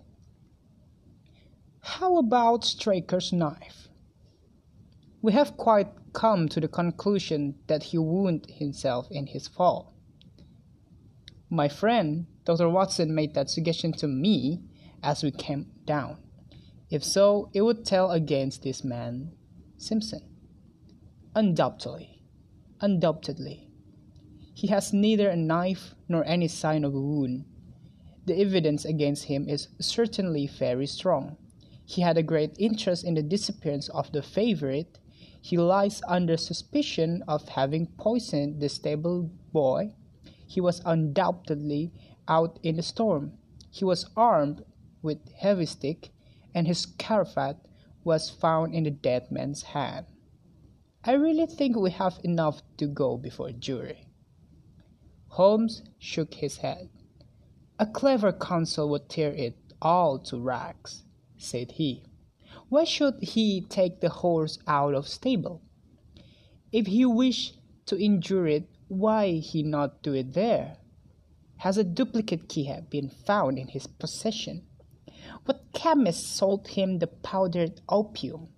How 1.81 2.17
about 2.17 2.65
Straker's 2.65 3.33
knife? 3.33 3.89
We 5.21 5.33
have 5.33 5.59
quite 5.59 5.89
come 6.15 6.49
to 6.49 6.61
the 6.61 6.69
conclusion 6.69 7.57
that 7.67 7.83
he 7.85 7.99
wounded 7.99 8.53
himself 8.53 9.07
in 9.11 9.27
his 9.27 9.47
fall. 9.47 9.95
My 11.51 11.69
friend, 11.69 12.27
Dr. 12.47 12.71
Watson, 12.71 13.15
made 13.15 13.35
that 13.35 13.51
suggestion 13.51 13.93
to 13.95 14.09
me 14.09 14.63
as 15.03 15.23
we 15.23 15.31
came 15.31 15.71
down. 15.85 16.17
If 16.91 17.05
so, 17.05 17.51
it 17.53 17.61
would 17.61 17.85
tell 17.85 18.11
against 18.11 18.63
this 18.63 18.83
man, 18.83 19.33
Simpson. 19.77 20.34
Undoubtedly. 21.37 22.23
Undoubtedly. 22.81 23.67
He 24.55 24.69
has 24.69 24.93
neither 24.93 25.29
a 25.29 25.37
knife 25.37 25.97
nor 26.09 26.25
any 26.25 26.47
sign 26.47 26.85
of 26.85 26.95
a 26.95 27.01
wound. 27.01 27.45
The 28.25 28.39
evidence 28.39 28.85
against 28.85 29.25
him 29.25 29.49
is 29.49 29.67
certainly 29.81 30.47
very 30.47 30.87
strong. 30.87 31.37
He 31.85 32.03
had 32.03 32.17
a 32.17 32.23
great 32.23 32.55
interest 32.61 33.03
in 33.05 33.15
the 33.15 33.23
disappearance 33.23 33.89
of 33.89 34.13
the 34.13 34.23
favorite. 34.23 35.01
He 35.43 35.57
lies 35.57 36.03
under 36.07 36.37
suspicion 36.37 37.25
of 37.27 37.49
having 37.49 37.89
poisoned 37.99 38.61
the 38.61 38.69
stable 38.69 39.29
boy. 39.53 39.93
He 40.47 40.61
was 40.61 40.83
undoubtedly 40.85 41.93
out 42.29 42.61
in 42.63 42.77
the 42.77 42.83
storm. 42.83 43.33
He 43.73 43.85
was 43.85 44.09
armed 44.17 44.65
with 45.03 45.19
heavy 45.33 45.67
stick, 45.67 46.11
and 46.55 46.69
his 46.69 46.87
cravat 46.87 47.57
was 48.05 48.31
found 48.31 48.73
in 48.73 48.85
the 48.85 48.93
dead 48.93 49.33
man's 49.33 49.63
hand. 49.63 50.07
I 51.07 51.13
really 51.13 51.45
think 51.45 51.77
we 51.77 51.91
have 51.91 52.19
enough 52.25 52.63
to 52.79 52.87
go 52.87 53.19
before 53.19 53.51
jury. 53.51 54.07
Holmes 55.29 55.83
shook 55.99 56.33
his 56.33 56.57
head. 56.59 56.89
A 57.79 57.85
clever 57.85 58.33
counsel 58.33 58.89
would 58.89 59.11
tear 59.11 59.31
it 59.33 59.59
all 59.83 60.19
to 60.21 60.41
rags, 60.41 61.05
said 61.37 61.73
he. 61.73 62.05
Why 62.71 62.85
should 62.85 63.23
he 63.23 63.61
take 63.61 64.01
the 64.01 64.09
horse 64.09 64.59
out 64.67 64.95
of 64.95 65.07
stable? 65.07 65.61
If 66.73 66.87
he 66.87 67.05
wished 67.05 67.59
to 67.85 68.03
injure 68.03 68.47
it, 68.47 68.71
why 68.89 69.33
he 69.33 69.63
not 69.63 70.03
do 70.03 70.15
it 70.15 70.33
there? 70.33 70.79
Has 71.59 71.77
a 71.77 71.85
duplicate 71.85 72.49
key 72.49 72.73
been 72.89 73.11
found 73.11 73.59
in 73.59 73.69
his 73.69 73.87
possession? 73.87 74.65
What 75.45 75.67
chemist 75.75 76.35
sold 76.35 76.69
him 76.69 76.99
the 76.99 77.09
powdered 77.09 77.83
opium? 77.91 78.49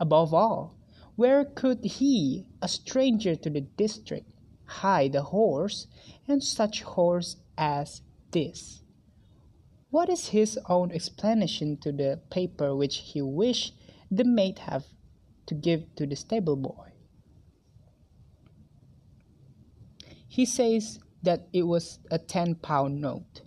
Above 0.00 0.32
all, 0.32 0.77
where 1.18 1.44
could 1.44 1.82
he, 1.82 2.46
a 2.62 2.68
stranger 2.68 3.34
to 3.34 3.50
the 3.50 3.62
district, 3.62 4.30
hide 4.66 5.16
a 5.16 5.22
horse, 5.22 5.88
and 6.28 6.44
such 6.44 6.82
horse 6.82 7.34
as 7.56 8.02
this? 8.30 8.84
What 9.90 10.08
is 10.08 10.28
his 10.28 10.60
own 10.68 10.92
explanation 10.92 11.76
to 11.78 11.90
the 11.90 12.20
paper 12.30 12.76
which 12.76 12.98
he 12.98 13.20
wished 13.20 13.74
the 14.08 14.22
maid 14.22 14.60
have 14.60 14.84
to 15.46 15.56
give 15.56 15.92
to 15.96 16.06
the 16.06 16.14
stable 16.14 16.54
boy? 16.54 16.92
He 20.28 20.46
says 20.46 21.00
that 21.24 21.48
it 21.52 21.64
was 21.64 21.98
a 22.12 22.20
ten 22.20 22.54
pound 22.54 23.00
note. 23.00 23.42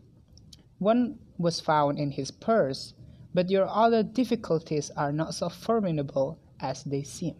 One 0.77 1.19
was 1.37 1.61
found 1.61 1.99
in 1.99 2.11
his 2.11 2.31
purse, 2.31 2.95
but 3.33 3.49
your 3.49 3.69
other 3.69 4.03
difficulties 4.03 4.91
are 4.97 5.13
not 5.13 5.35
so 5.35 5.47
formidable 5.47 6.37
as 6.59 6.83
they 6.83 7.03
seem. 7.03 7.35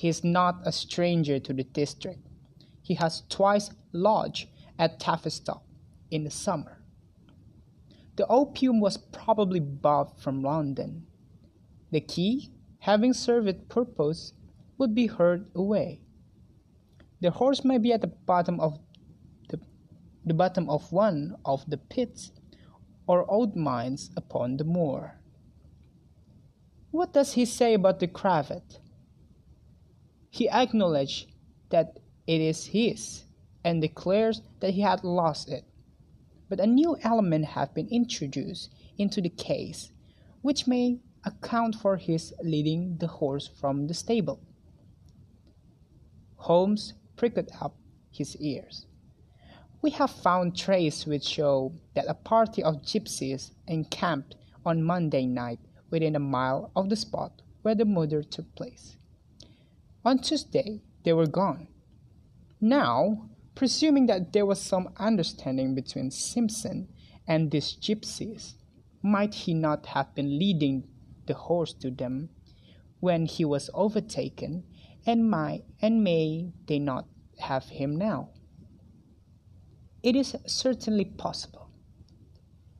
He 0.00 0.08
is 0.08 0.24
not 0.24 0.62
a 0.64 0.72
stranger 0.72 1.38
to 1.38 1.52
the 1.52 1.62
district. 1.62 2.26
He 2.80 2.94
has 2.94 3.22
twice 3.28 3.68
lodged 3.92 4.48
at 4.78 4.98
Tavistock 4.98 5.62
in 6.10 6.24
the 6.24 6.30
summer. 6.30 6.82
The 8.16 8.26
opium 8.28 8.80
was 8.80 8.96
probably 8.96 9.60
bought 9.60 10.18
from 10.18 10.42
London. 10.42 11.06
The 11.90 12.00
key, 12.00 12.50
having 12.78 13.12
served 13.12 13.46
its 13.46 13.62
purpose, 13.68 14.32
would 14.78 14.94
be 14.94 15.06
hurled 15.06 15.50
away. 15.54 16.00
The 17.20 17.32
horse 17.32 17.62
may 17.62 17.76
be 17.76 17.92
at 17.92 18.00
the 18.00 18.06
bottom 18.06 18.58
of 18.58 18.78
the, 19.50 19.60
the 20.24 20.32
bottom 20.32 20.70
of 20.70 20.90
one 20.90 21.36
of 21.44 21.68
the 21.68 21.76
pits 21.76 22.32
or 23.06 23.30
old 23.30 23.54
mines 23.54 24.10
upon 24.16 24.56
the 24.56 24.64
moor. 24.64 25.20
What 26.90 27.12
does 27.12 27.34
he 27.34 27.44
say 27.44 27.74
about 27.74 28.00
the 28.00 28.08
cravat? 28.08 28.80
He 30.30 30.48
acknowledged 30.48 31.26
that 31.68 31.98
it 32.26 32.40
is 32.40 32.66
his, 32.66 33.24
and 33.62 33.82
declares 33.82 34.42
that 34.60 34.74
he 34.74 34.80
had 34.80 35.04
lost 35.04 35.50
it 35.50 35.64
but 36.50 36.60
a 36.60 36.66
new 36.66 36.98
element 37.02 37.44
has 37.44 37.68
been 37.68 37.88
introduced 37.88 38.74
into 38.98 39.22
the 39.22 39.30
case, 39.30 39.92
which 40.42 40.66
may 40.66 40.98
account 41.24 41.76
for 41.76 41.96
his 41.96 42.34
leading 42.42 42.98
the 42.98 43.06
horse 43.06 43.46
from 43.46 43.86
the 43.86 43.94
stable. 43.94 44.40
Holmes 46.36 46.94
pricked 47.16 47.50
up 47.60 47.76
his 48.10 48.36
ears. 48.38 48.86
We 49.80 49.90
have 49.90 50.10
found 50.10 50.56
traces 50.56 51.06
which 51.06 51.24
show 51.24 51.72
that 51.94 52.08
a 52.08 52.14
party 52.14 52.62
of 52.62 52.82
gypsies 52.82 53.52
encamped 53.68 54.34
on 54.66 54.82
Monday 54.82 55.26
night 55.26 55.60
within 55.88 56.16
a 56.16 56.20
mile 56.20 56.72
of 56.74 56.90
the 56.90 56.96
spot 56.96 57.42
where 57.62 57.76
the 57.76 57.84
murder 57.84 58.22
took 58.22 58.52
place. 58.56 58.96
On 60.04 60.18
Tuesday, 60.18 60.82
they 61.04 61.12
were 61.12 61.26
gone. 61.26 61.68
Now, 62.60 63.30
Presuming 63.60 64.06
that 64.06 64.32
there 64.32 64.46
was 64.46 64.58
some 64.58 64.88
understanding 64.96 65.74
between 65.74 66.10
Simpson 66.10 66.88
and 67.26 67.50
these 67.50 67.76
gypsies, 67.76 68.54
might 69.02 69.34
he 69.34 69.52
not 69.52 69.84
have 69.84 70.14
been 70.14 70.38
leading 70.38 70.88
the 71.26 71.34
horse 71.34 71.74
to 71.74 71.90
them 71.90 72.30
when 73.00 73.26
he 73.26 73.44
was 73.44 73.68
overtaken, 73.74 74.64
and 75.04 75.28
might 75.28 75.64
and 75.82 76.02
may 76.02 76.52
they 76.66 76.78
not 76.78 77.06
have 77.38 77.64
him 77.64 77.96
now? 77.96 78.30
It 80.02 80.16
is 80.16 80.34
certainly 80.46 81.04
possible. 81.04 81.68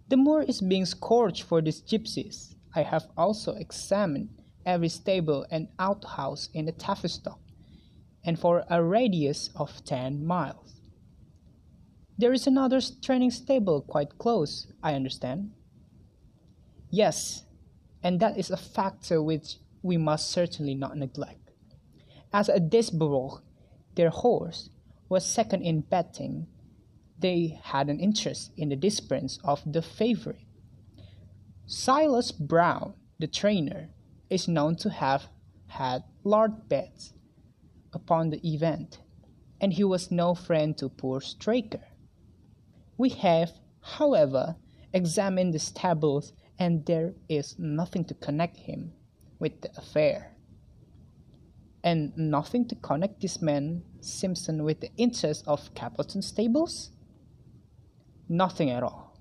The 0.08 0.16
moor 0.16 0.42
is 0.42 0.62
being 0.62 0.86
scourged 0.86 1.42
for 1.42 1.60
these 1.60 1.82
gypsies. 1.82 2.54
I 2.74 2.84
have 2.84 3.08
also 3.18 3.52
examined 3.52 4.30
every 4.66 4.88
stable 4.88 5.46
and 5.50 5.68
outhouse 5.78 6.48
in 6.52 6.66
the 6.66 6.72
Tavistock, 6.72 7.40
and 8.24 8.38
for 8.38 8.64
a 8.68 8.82
radius 8.82 9.50
of 9.56 9.84
ten 9.84 10.24
miles. 10.24 10.80
There 12.18 12.32
is 12.32 12.46
another 12.46 12.80
training 13.02 13.30
stable 13.30 13.80
quite 13.80 14.18
close, 14.18 14.66
I 14.82 14.94
understand. 14.94 15.52
Yes, 16.90 17.44
and 18.02 18.20
that 18.20 18.36
is 18.36 18.50
a 18.50 18.56
factor 18.56 19.22
which 19.22 19.56
we 19.82 19.96
must 19.96 20.30
certainly 20.30 20.74
not 20.74 20.96
neglect. 20.96 21.50
As 22.32 22.48
a 22.48 22.60
Desborough, 22.60 23.40
their 23.94 24.10
horse, 24.10 24.70
was 25.08 25.24
second 25.24 25.62
in 25.62 25.80
betting, 25.80 26.46
they 27.18 27.58
had 27.64 27.88
an 27.88 28.00
interest 28.00 28.52
in 28.56 28.68
the 28.68 28.76
disappearance 28.76 29.38
of 29.42 29.60
the 29.70 29.82
favorite. 29.82 30.44
Silas 31.66 32.32
Brown, 32.32 32.94
the 33.18 33.26
trainer, 33.26 33.90
is 34.30 34.48
known 34.48 34.76
to 34.76 34.90
have 34.90 35.26
had 35.66 36.04
large 36.24 36.68
bets 36.68 37.12
upon 37.92 38.30
the 38.30 38.40
event, 38.48 39.00
and 39.60 39.72
he 39.72 39.84
was 39.84 40.10
no 40.10 40.34
friend 40.34 40.78
to 40.78 40.88
poor 40.88 41.20
Straker. 41.20 41.84
We 42.96 43.10
have, 43.10 43.52
however, 43.82 44.56
examined 44.92 45.54
the 45.54 45.58
stables, 45.58 46.32
and 46.58 46.86
there 46.86 47.14
is 47.28 47.58
nothing 47.58 48.04
to 48.06 48.14
connect 48.14 48.56
him 48.56 48.92
with 49.38 49.60
the 49.60 49.70
affair. 49.76 50.36
And 51.82 52.16
nothing 52.16 52.68
to 52.68 52.74
connect 52.74 53.20
this 53.20 53.40
man 53.40 53.82
Simpson 54.00 54.64
with 54.64 54.80
the 54.80 54.90
interests 54.96 55.44
of 55.46 55.72
Capleton 55.74 56.22
stables? 56.22 56.90
Nothing 58.28 58.70
at 58.70 58.82
all. 58.82 59.18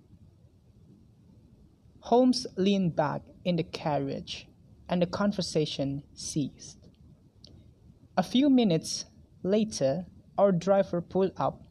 Holmes 2.02 2.46
leaned 2.58 2.96
back 2.96 3.22
in 3.46 3.56
the 3.56 3.64
carriage, 3.64 4.49
and 4.90 5.02
the 5.02 5.06
conversation 5.06 6.04
ceased. 6.14 6.78
A 8.18 8.24
few 8.24 8.50
minutes 8.50 9.06
later, 9.44 10.06
our 10.38 10.52
driver 10.52 11.00
pulled 11.00 11.32
up 11.38 11.62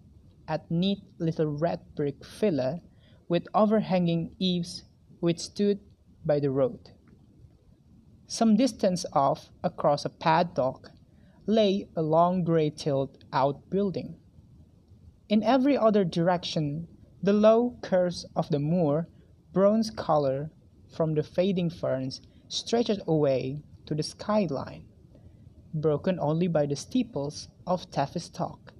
at 0.46 0.70
neat 0.70 1.02
little 1.18 1.46
red 1.46 1.80
brick 1.94 2.24
villa 2.24 2.80
with 3.28 3.46
overhanging 3.54 4.34
eaves 4.38 4.84
which 5.20 5.40
stood 5.40 5.80
by 6.24 6.40
the 6.40 6.50
road. 6.50 6.92
Some 8.26 8.56
distance 8.56 9.04
off, 9.12 9.50
across 9.64 10.04
a 10.04 10.10
paddock, 10.10 10.90
lay 11.46 11.88
a 11.96 12.02
long 12.02 12.44
grey 12.44 12.70
tiled 12.70 13.24
outbuilding. 13.32 14.16
In 15.28 15.42
every 15.42 15.76
other 15.76 16.04
direction, 16.04 16.88
the 17.22 17.32
low 17.32 17.78
curves 17.82 18.24
of 18.36 18.48
the 18.50 18.58
moor, 18.58 19.08
bronze 19.52 19.90
color 19.90 20.50
from 20.94 21.14
the 21.14 21.22
fading 21.22 21.70
ferns, 21.70 22.20
stretched 22.48 23.00
away 23.06 23.62
to 23.86 23.94
the 23.94 24.02
skyline, 24.02 24.84
broken 25.72 26.18
only 26.18 26.48
by 26.48 26.66
the 26.66 26.76
steeples 26.76 27.48
of 27.66 27.90
Tavistock 27.90 28.72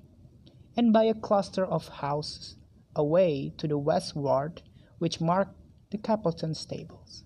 and 0.77 0.93
by 0.93 1.05
a 1.05 1.15
cluster 1.15 1.65
of 1.65 1.89
houses 1.89 2.57
away 2.97 3.53
to 3.59 3.69
the 3.69 3.79
westward 3.79 4.63
which 4.99 5.21
marked 5.21 5.57
the 5.91 5.99
Capleton 5.99 6.55
stables. 6.55 7.25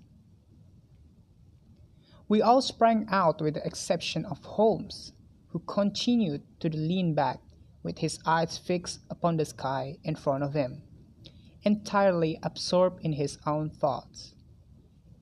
We 2.28 2.40
all 2.40 2.62
sprang 2.62 3.06
out 3.10 3.40
with 3.40 3.54
the 3.54 3.66
exception 3.66 4.24
of 4.24 4.44
Holmes, 4.44 5.12
who 5.48 5.58
continued 5.60 6.42
to 6.60 6.74
lean 6.74 7.14
back 7.14 7.40
with 7.82 7.98
his 7.98 8.18
eyes 8.24 8.56
fixed 8.56 9.00
upon 9.10 9.36
the 9.36 9.44
sky 9.44 9.98
in 10.02 10.14
front 10.14 10.44
of 10.44 10.54
him, 10.54 10.82
entirely 11.62 12.38
absorbed 12.42 13.04
in 13.04 13.12
his 13.12 13.38
own 13.46 13.70
thoughts. 13.70 14.34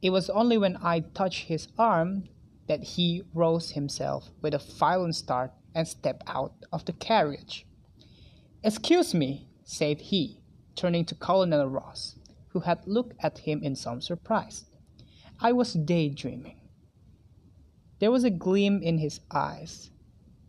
It 0.03 0.11
was 0.11 0.31
only 0.31 0.57
when 0.57 0.79
I 0.83 1.01
touched 1.01 1.47
his 1.47 1.69
arm 1.79 2.25
that 2.69 2.83
he 2.83 3.23
rose 3.35 3.73
himself 3.73 4.31
with 4.41 4.55
a 4.55 4.59
violent 4.59 5.17
start 5.17 5.53
and 5.75 5.87
stepped 5.87 6.23
out 6.27 6.55
of 6.73 6.85
the 6.85 6.93
carriage. 6.93 7.67
Excuse 8.63 9.15
me, 9.15 9.49
said 9.65 10.01
he, 10.01 10.41
turning 10.75 11.05
to 11.07 11.15
Colonel 11.15 11.67
Ross, 11.67 12.17
who 12.49 12.61
had 12.61 12.87
looked 12.87 13.17
at 13.21 13.39
him 13.39 13.63
in 13.63 13.77
some 13.77 14.01
surprise. 14.01 14.65
I 15.41 15.53
was 15.53 15.75
daydreaming. 15.75 16.61
There 17.99 18.11
was 18.11 18.25
a 18.25 18.31
gleam 18.31 18.83
in 18.83 18.99
his 18.99 19.21
eyes 19.31 19.91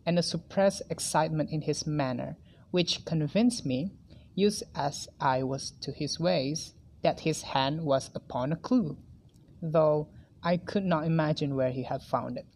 and 0.06 0.18
a 0.18 0.22
suppressed 0.22 0.82
excitement 0.88 1.50
in 1.50 1.62
his 1.62 1.86
manner 1.86 2.36
which 2.70 3.04
convinced 3.04 3.66
me, 3.66 3.92
used 4.34 4.62
as 4.74 5.08
I 5.20 5.42
was 5.42 5.72
to 5.82 5.92
his 5.92 6.18
ways, 6.18 6.72
that 7.02 7.20
his 7.20 7.42
hand 7.42 7.82
was 7.82 8.10
upon 8.14 8.52
a 8.52 8.56
clue, 8.56 8.96
though 9.62 10.08
I 10.42 10.56
could 10.56 10.84
not 10.84 11.06
imagine 11.06 11.54
where 11.54 11.70
he 11.70 11.84
had 11.84 12.02
found 12.02 12.36
it. 12.36 12.46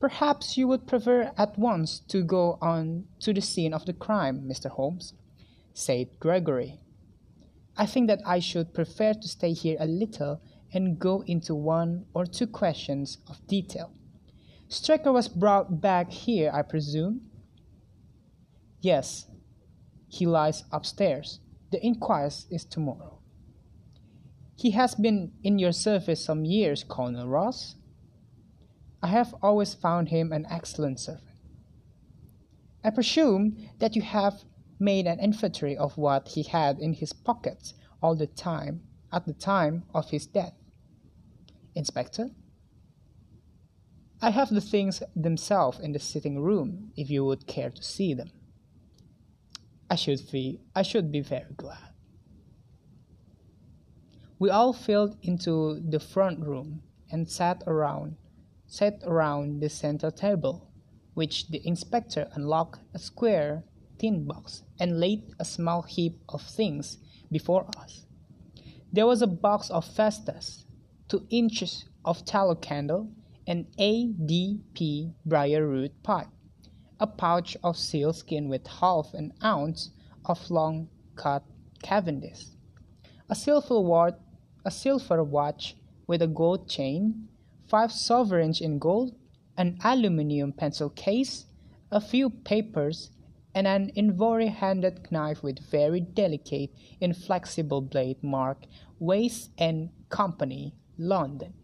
"Perhaps 0.00 0.56
you 0.56 0.66
would 0.68 0.86
prefer 0.86 1.32
at 1.38 1.56
once 1.56 2.00
to 2.08 2.24
go 2.24 2.58
on 2.60 3.06
to 3.20 3.32
the 3.32 3.40
scene 3.40 3.72
of 3.72 3.86
the 3.86 3.92
crime, 3.92 4.48
Mr. 4.48 4.68
Holmes," 4.68 5.14
said 5.72 6.18
Gregory. 6.18 6.80
"I 7.76 7.86
think 7.86 8.08
that 8.08 8.20
I 8.26 8.40
should 8.40 8.74
prefer 8.74 9.14
to 9.14 9.28
stay 9.28 9.52
here 9.52 9.76
a 9.78 9.86
little 9.86 10.40
and 10.72 10.98
go 10.98 11.22
into 11.22 11.54
one 11.54 12.06
or 12.12 12.26
two 12.26 12.46
questions 12.46 13.18
of 13.28 13.46
detail. 13.46 13.92
Straker 14.68 15.12
was 15.12 15.28
brought 15.28 15.80
back 15.80 16.10
here, 16.10 16.50
I 16.52 16.62
presume?" 16.62 17.30
"Yes. 18.80 19.30
He 20.08 20.26
lies 20.26 20.64
upstairs. 20.72 21.40
The 21.70 21.82
inquest 21.82 22.50
is 22.50 22.64
to 22.66 22.80
morrow." 22.80 23.15
"He 24.56 24.70
has 24.70 24.94
been 24.94 25.32
in 25.42 25.58
your 25.58 25.72
service 25.72 26.24
some 26.24 26.44
years, 26.44 26.82
Colonel 26.82 27.28
Ross?" 27.28 27.76
I 29.02 29.08
have 29.08 29.34
always 29.42 29.74
found 29.74 30.08
him 30.08 30.32
an 30.32 30.46
excellent 30.48 30.98
servant. 30.98 31.36
I 32.82 32.90
presume 32.90 33.68
that 33.78 33.94
you 33.94 34.02
have 34.02 34.44
made 34.78 35.06
an 35.06 35.20
inventory 35.20 35.76
of 35.76 35.98
what 35.98 36.28
he 36.28 36.42
had 36.42 36.78
in 36.78 36.94
his 36.94 37.12
pockets 37.12 37.74
all 38.02 38.14
the 38.14 38.26
time 38.26 38.82
at 39.12 39.26
the 39.26 39.32
time 39.34 39.84
of 39.94 40.10
his 40.10 40.26
death, 40.26 40.54
Inspector? 41.74 42.30
I 44.22 44.30
have 44.30 44.48
the 44.48 44.60
things 44.62 45.02
themselves 45.14 45.78
in 45.78 45.92
the 45.92 45.98
sitting 45.98 46.40
room, 46.40 46.92
if 46.96 47.10
you 47.10 47.24
would 47.24 47.46
care 47.46 47.70
to 47.70 47.82
see 47.82 48.14
them. 48.14 48.30
I 49.90 49.94
should 49.94 50.30
be 50.30 50.60
I 50.74 50.82
should 50.82 51.12
be 51.12 51.20
very 51.20 51.52
glad. 51.56 51.95
We 54.38 54.50
all 54.50 54.74
filed 54.74 55.16
into 55.22 55.80
the 55.80 55.98
front 55.98 56.40
room 56.40 56.82
and 57.10 57.26
sat 57.26 57.62
around 57.66 58.16
sat 58.66 59.00
around 59.04 59.60
the 59.60 59.68
centre 59.70 60.10
table, 60.10 60.68
which 61.14 61.48
the 61.48 61.66
inspector 61.66 62.28
unlocked 62.32 62.80
a 62.92 62.98
square 62.98 63.64
tin 63.98 64.26
box 64.26 64.62
and 64.78 65.00
laid 65.00 65.22
a 65.38 65.44
small 65.44 65.82
heap 65.82 66.20
of 66.28 66.42
things 66.42 66.98
before 67.30 67.66
us. 67.78 68.04
There 68.92 69.06
was 69.06 69.22
a 69.22 69.26
box 69.26 69.70
of 69.70 69.86
vestas, 69.86 70.66
two 71.08 71.26
inches 71.30 71.86
of 72.04 72.24
tallow 72.24 72.56
candle, 72.56 73.10
an 73.46 73.68
A.D.P. 73.78 75.12
briar 75.24 75.66
root 75.66 76.02
pipe, 76.02 76.28
a 77.00 77.06
pouch 77.06 77.56
of 77.62 77.78
sealskin 77.78 78.48
with 78.48 78.66
half 78.66 79.14
an 79.14 79.32
ounce 79.42 79.92
of 80.24 80.50
long 80.50 80.88
cut 81.14 81.44
Cavendish, 81.82 82.46
a 83.28 83.34
silver 83.34 83.80
watch, 83.80 84.18
a 84.66 84.70
silver 84.70 85.22
watch 85.22 85.76
with 86.08 86.20
a 86.20 86.26
gold 86.26 86.68
chain, 86.68 87.28
five 87.68 87.92
sovereigns 87.92 88.60
in 88.60 88.80
gold, 88.80 89.14
an 89.56 89.78
aluminium 89.84 90.52
pencil 90.52 90.90
case, 90.90 91.46
a 91.92 92.00
few 92.00 92.28
papers, 92.28 93.10
and 93.54 93.66
an 93.66 93.90
ivory 93.96 94.48
handled 94.48 95.10
knife 95.10 95.42
with 95.42 95.70
very 95.70 96.00
delicate 96.00 96.70
inflexible 97.00 97.80
blade 97.80 98.22
marked 98.22 98.66
Weiss 98.98 99.50
and 99.56 99.88
Company, 100.08 100.74
London. 100.98 101.54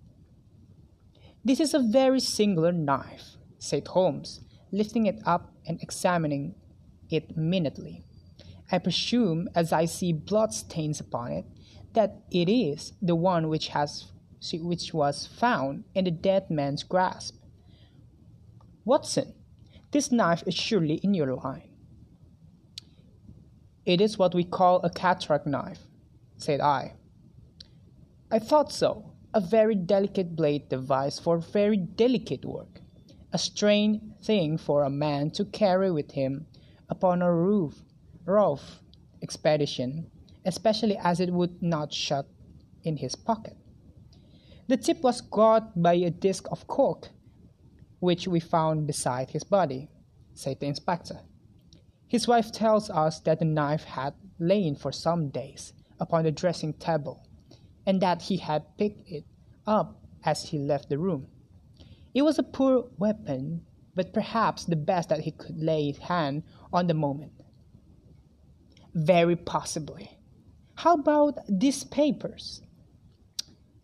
"This 1.44 1.58
is 1.60 1.74
a 1.74 1.80
very 1.80 2.20
singular 2.20 2.72
knife," 2.72 3.36
said 3.58 3.88
Holmes, 3.88 4.40
lifting 4.70 5.06
it 5.06 5.20
up 5.26 5.52
and 5.66 5.82
examining 5.82 6.54
it 7.10 7.36
minutely. 7.36 8.04
"I 8.70 8.78
presume, 8.78 9.48
as 9.54 9.72
I 9.72 9.86
see 9.86 10.12
blood 10.12 10.54
stains 10.54 11.00
upon 11.00 11.32
it, 11.32 11.46
that 11.94 12.22
it 12.30 12.48
is 12.48 12.92
the 13.02 13.16
one 13.16 13.48
which 13.48 13.68
has 13.68 14.12
which 14.52 14.92
was 14.92 15.26
found 15.26 15.84
in 15.94 16.04
the 16.04 16.10
dead 16.10 16.50
man's 16.50 16.82
grasp. 16.82 17.36
Watson, 18.84 19.34
this 19.92 20.10
knife 20.10 20.42
is 20.46 20.54
surely 20.54 20.96
in 20.96 21.14
your 21.14 21.34
line." 21.34 21.70
"It 23.84 24.00
is 24.00 24.18
what 24.18 24.34
we 24.34 24.44
call 24.44 24.80
a 24.82 24.90
cataract 24.90 25.46
knife," 25.46 25.86
said 26.36 26.60
I. 26.60 26.94
"I 28.30 28.38
thought 28.38 28.72
so. 28.72 29.12
A 29.34 29.40
very 29.40 29.74
delicate 29.74 30.36
blade 30.36 30.68
devised 30.68 31.22
for 31.22 31.38
very 31.38 31.76
delicate 31.76 32.44
work. 32.44 32.82
A 33.32 33.38
strange 33.38 34.00
thing 34.22 34.58
for 34.58 34.84
a 34.84 34.90
man 34.90 35.30
to 35.30 35.44
carry 35.44 35.90
with 35.90 36.12
him 36.12 36.46
upon 36.88 37.22
a 37.22 37.34
roof, 37.34 37.82
rough 38.26 38.82
expedition, 39.22 40.10
especially 40.44 40.96
as 40.96 41.20
it 41.20 41.32
would 41.32 41.62
not 41.62 41.92
shut 41.92 42.26
in 42.82 42.96
his 42.96 43.14
pocket. 43.14 43.56
The 44.68 44.76
tip 44.76 45.02
was 45.02 45.20
caught 45.20 45.80
by 45.80 45.94
a 45.94 46.10
disc 46.10 46.46
of 46.50 46.66
cork, 46.66 47.10
which 48.00 48.26
we 48.26 48.40
found 48.40 48.86
beside 48.86 49.30
his 49.30 49.44
body," 49.44 49.88
said 50.34 50.60
the 50.60 50.66
inspector. 50.66 51.20
"His 52.08 52.26
wife 52.26 52.50
tells 52.50 52.90
us 52.90 53.20
that 53.20 53.38
the 53.38 53.44
knife 53.44 53.84
had 53.84 54.14
lain 54.38 54.74
for 54.74 54.92
some 54.92 55.28
days 55.28 55.72
upon 56.00 56.24
the 56.24 56.32
dressing 56.32 56.72
table, 56.74 57.26
and 57.86 58.00
that 58.00 58.22
he 58.22 58.38
had 58.38 58.76
picked 58.76 59.08
it 59.08 59.24
up 59.66 60.00
as 60.24 60.44
he 60.46 60.58
left 60.58 60.88
the 60.88 60.98
room. 60.98 61.28
It 62.14 62.22
was 62.22 62.38
a 62.38 62.42
poor 62.42 62.90
weapon, 62.98 63.64
but 63.94 64.12
perhaps 64.12 64.64
the 64.64 64.76
best 64.76 65.08
that 65.08 65.20
he 65.20 65.30
could 65.30 65.58
lay 65.58 65.92
hand 65.92 66.42
on 66.72 66.86
the 66.86 66.94
moment." 66.94 67.32
"Very 68.94 69.36
possibly. 69.36 70.18
How 70.76 70.94
about 70.94 71.38
these 71.48 71.84
papers?" 71.84 72.62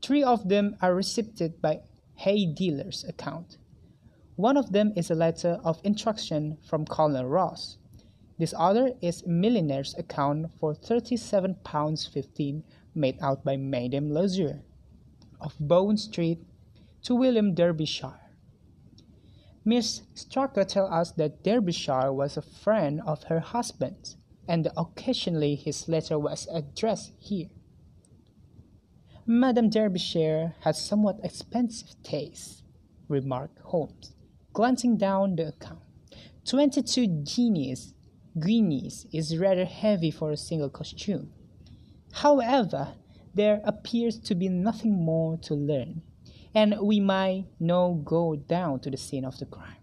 Three 0.02 0.22
of 0.22 0.48
them 0.48 0.76
are 0.80 0.94
receipted 0.94 1.60
by 1.60 1.82
hay 2.14 2.46
dealer's 2.46 3.04
account. 3.04 3.58
One 4.36 4.56
of 4.56 4.72
them 4.72 4.92
is 4.96 5.10
a 5.10 5.14
letter 5.14 5.60
of 5.64 5.80
instruction 5.84 6.58
from 6.62 6.86
Colonel 6.86 7.26
Ross. 7.26 7.78
This 8.38 8.54
other 8.56 8.94
is 9.00 9.26
milliner's 9.26 9.94
account 9.98 10.46
for 10.60 10.74
thirty-seven 10.74 11.56
pounds 11.64 12.06
fifteen 12.06 12.62
made 12.94 13.18
out 13.20 13.44
by 13.44 13.56
Madame 13.56 14.10
Lozier, 14.10 14.62
of 15.40 15.56
Bow 15.58 15.94
Street, 15.96 16.46
to 17.02 17.14
William 17.14 17.54
Derbyshire. 17.54 18.20
Miss 19.64 20.02
Straker 20.14 20.64
tells 20.64 20.90
us 20.90 21.12
that 21.12 21.42
Derbyshire 21.42 22.12
was 22.12 22.36
a 22.36 22.42
friend 22.42 23.00
of 23.04 23.24
her 23.24 23.40
husband's, 23.40 24.16
and 24.48 24.68
occasionally 24.76 25.54
his 25.54 25.88
letter 25.88 26.18
was 26.18 26.48
addressed 26.50 27.12
here. 27.18 27.50
"Madame 29.26 29.68
Derbyshire 29.68 30.54
has 30.60 30.80
somewhat 30.80 31.20
expensive 31.22 31.94
tastes," 32.02 32.62
remarked 33.08 33.58
Holmes, 33.58 34.14
glancing 34.54 34.96
down 34.96 35.36
the 35.36 35.48
account. 35.48 35.82
"Twenty-two 36.44 37.06
guineas 37.06 37.94
guineas 38.38 39.06
is 39.12 39.36
rather 39.36 39.64
heavy 39.64 40.10
for 40.10 40.30
a 40.30 40.36
single 40.36 40.70
costume. 40.70 41.32
However, 42.12 42.94
there 43.34 43.60
appears 43.64 44.18
to 44.20 44.34
be 44.34 44.48
nothing 44.48 44.92
more 44.92 45.36
to 45.38 45.54
learn, 45.54 46.02
and 46.54 46.74
we 46.80 47.00
might 47.00 47.46
now 47.60 48.00
go 48.04 48.36
down 48.36 48.80
to 48.80 48.90
the 48.90 48.96
scene 48.96 49.24
of 49.24 49.38
the 49.38 49.46
crime." 49.46 49.82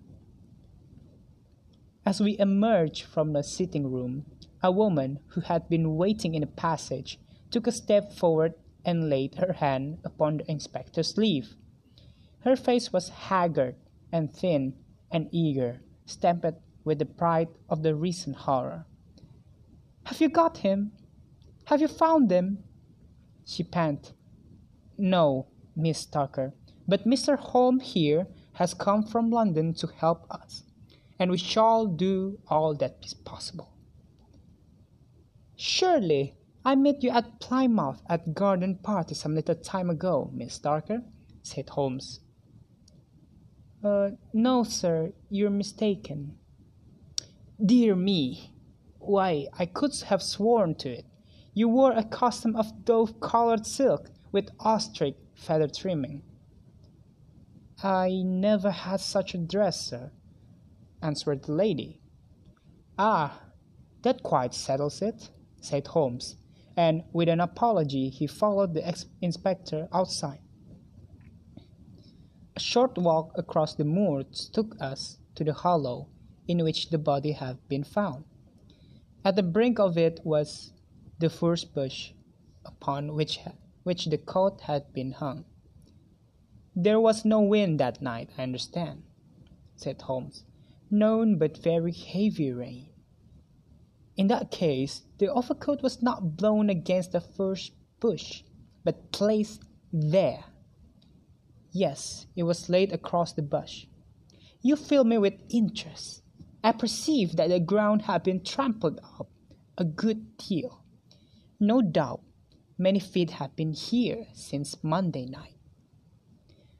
As 2.05 2.21
we 2.21 2.37
emerged 2.39 3.03
from 3.03 3.33
the 3.33 3.43
sitting 3.43 3.91
room, 3.91 4.25
a 4.65 4.71
woman 4.71 5.19
who 5.27 5.41
had 5.41 5.69
been 5.69 5.95
waiting 5.95 6.33
in 6.33 6.41
the 6.41 6.47
passage 6.47 7.19
took 7.51 7.67
a 7.67 7.71
step 7.71 8.11
forward 8.11 8.55
and 8.83 9.11
laid 9.11 9.35
her 9.35 9.53
hand 9.53 9.99
upon 10.03 10.37
the 10.37 10.51
inspector's 10.51 11.13
sleeve. 11.13 11.55
Her 12.39 12.55
face 12.55 12.91
was 12.91 13.09
haggard 13.29 13.75
and 14.11 14.33
thin 14.33 14.73
and 15.11 15.29
eager, 15.31 15.81
stamped 16.07 16.57
with 16.83 16.97
the 16.97 17.05
pride 17.05 17.49
of 17.69 17.83
the 17.83 17.93
recent 17.93 18.37
horror. 18.37 18.87
"Have 20.05 20.19
you 20.19 20.29
got 20.29 20.57
him? 20.57 20.93
Have 21.65 21.81
you 21.81 21.87
found 21.87 22.31
him?" 22.31 22.63
she 23.45 23.61
panted. 23.61 24.15
"No, 24.97 25.45
Miss 25.75 25.99
Straker, 25.99 26.55
but 26.87 27.05
Mr. 27.05 27.37
Holmes 27.37 27.93
here 27.93 28.25
has 28.53 28.73
come 28.73 29.03
from 29.03 29.29
London 29.29 29.75
to 29.75 29.87
help 29.87 30.25
us, 30.31 30.63
and 31.19 31.29
we 31.29 31.37
shall 31.37 31.85
do 31.85 32.39
all 32.47 32.73
that 32.73 32.97
is 33.05 33.13
possible." 33.13 33.74
"Surely 35.57 36.35
I 36.65 36.75
met 36.75 37.01
you 37.01 37.11
at 37.11 37.39
Plymouth 37.39 38.01
at 38.07 38.33
garden 38.33 38.77
party 38.77 39.15
some 39.15 39.35
little 39.35 39.55
time 39.55 39.89
ago, 39.89 40.29
Miss 40.33 40.55
Straker," 40.55 41.03
said 41.43 41.69
Holmes. 41.69 42.19
"Uh, 43.81 44.11
no, 44.33 44.63
sir, 44.63 45.13
you're 45.29 45.49
mistaken." 45.49 46.37
"Dear 47.63 47.95
me! 47.95 48.51
Why, 48.99 49.47
I 49.53 49.65
could 49.65 49.95
have 50.07 50.21
sworn 50.21 50.75
to 50.75 50.89
it. 50.89 51.05
You 51.53 51.69
wore 51.69 51.93
a 51.93 52.03
costume 52.03 52.57
of 52.57 52.83
dove 52.83 53.21
colored 53.21 53.65
silk, 53.65 54.11
with 54.33 54.51
ostrich 54.59 55.15
feather 55.35 55.69
trimming." 55.69 56.23
"I 57.81 58.23
never 58.23 58.71
had 58.71 58.99
such 58.99 59.33
a 59.33 59.37
dress, 59.37 59.79
sir," 59.79 60.11
answered 61.01 61.43
the 61.43 61.53
lady. 61.53 62.01
"Ah, 62.97 63.41
that 64.01 64.21
quite 64.21 64.53
settles 64.53 65.01
it," 65.01 65.29
said 65.65 65.87
Holmes. 65.87 66.37
and 66.77 67.03
with 67.13 67.29
an 67.29 67.39
apology 67.39 68.09
he 68.09 68.27
followed 68.27 68.73
the 68.73 68.85
ex- 68.85 69.05
inspector 69.21 69.87
outside. 69.93 70.39
A 72.55 72.59
short 72.59 72.97
walk 72.97 73.31
across 73.35 73.75
the 73.75 73.85
moors 73.85 74.49
took 74.53 74.75
us 74.81 75.17
to 75.35 75.43
the 75.43 75.53
hollow 75.53 76.09
in 76.47 76.63
which 76.63 76.89
the 76.89 76.97
body 76.97 77.31
had 77.31 77.57
been 77.67 77.83
found. 77.83 78.25
At 79.23 79.35
the 79.35 79.43
brink 79.43 79.79
of 79.79 79.97
it 79.97 80.19
was 80.23 80.71
the 81.19 81.29
furze 81.29 81.65
bush 81.65 82.11
upon 82.65 83.15
which, 83.15 83.39
which 83.83 84.05
the 84.05 84.17
coat 84.17 84.61
had 84.61 84.93
been 84.93 85.11
hung. 85.11 85.45
There 86.75 86.99
was 86.99 87.25
no 87.25 87.41
wind 87.41 87.79
that 87.79 88.01
night, 88.01 88.29
I 88.37 88.43
understand, 88.43 89.03
said 89.75 90.01
Holmes. 90.01 90.43
None 90.91 91.37
but 91.37 91.57
very 91.57 91.93
heavy 91.93 92.51
rain. 92.51 92.89
In 94.17 94.27
that 94.27 94.51
case, 94.51 95.01
the 95.17 95.31
overcoat 95.31 95.81
was 95.81 96.01
not 96.01 96.37
blown 96.37 96.69
against 96.69 97.11
the 97.11 97.21
furze 97.21 97.71
bush, 97.99 98.43
but 98.83 99.11
placed 99.11 99.63
there 99.91 100.45
Yes, 101.77 102.27
it 102.37 102.43
was 102.43 102.69
laid 102.69 102.93
across 102.93 103.33
the 103.33 103.41
bush. 103.41 103.85
You 104.61 104.77
fill 104.77 105.03
me 105.03 105.17
with 105.17 105.33
interest. 105.49 106.23
I 106.63 106.71
perceive 106.71 107.35
that 107.35 107.49
the 107.49 107.59
ground 107.59 108.03
had 108.03 108.23
been 108.23 108.45
trampled 108.45 109.01
up 109.19 109.27
a 109.77 109.83
good 109.83 110.37
deal. 110.37 110.85
No 111.59 111.81
doubt, 111.81 112.21
many 112.77 113.01
feet 113.01 113.31
have 113.31 113.57
been 113.57 113.73
here 113.73 114.27
since 114.33 114.81
Monday 114.85 115.25
night. 115.25 115.57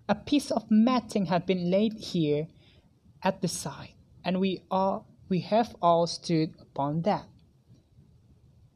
A 0.07 0.15
piece 0.15 0.49
of 0.49 0.71
matting 0.71 1.25
had 1.25 1.45
been 1.45 1.69
laid 1.69 1.95
here 1.95 2.47
at 3.21 3.41
the 3.41 3.49
side, 3.49 3.95
and 4.23 4.39
we 4.39 4.63
all 4.71 5.09
we 5.29 5.39
have 5.39 5.75
all 5.81 6.07
stood 6.07 6.53
upon 6.59 7.01
that. 7.03 7.25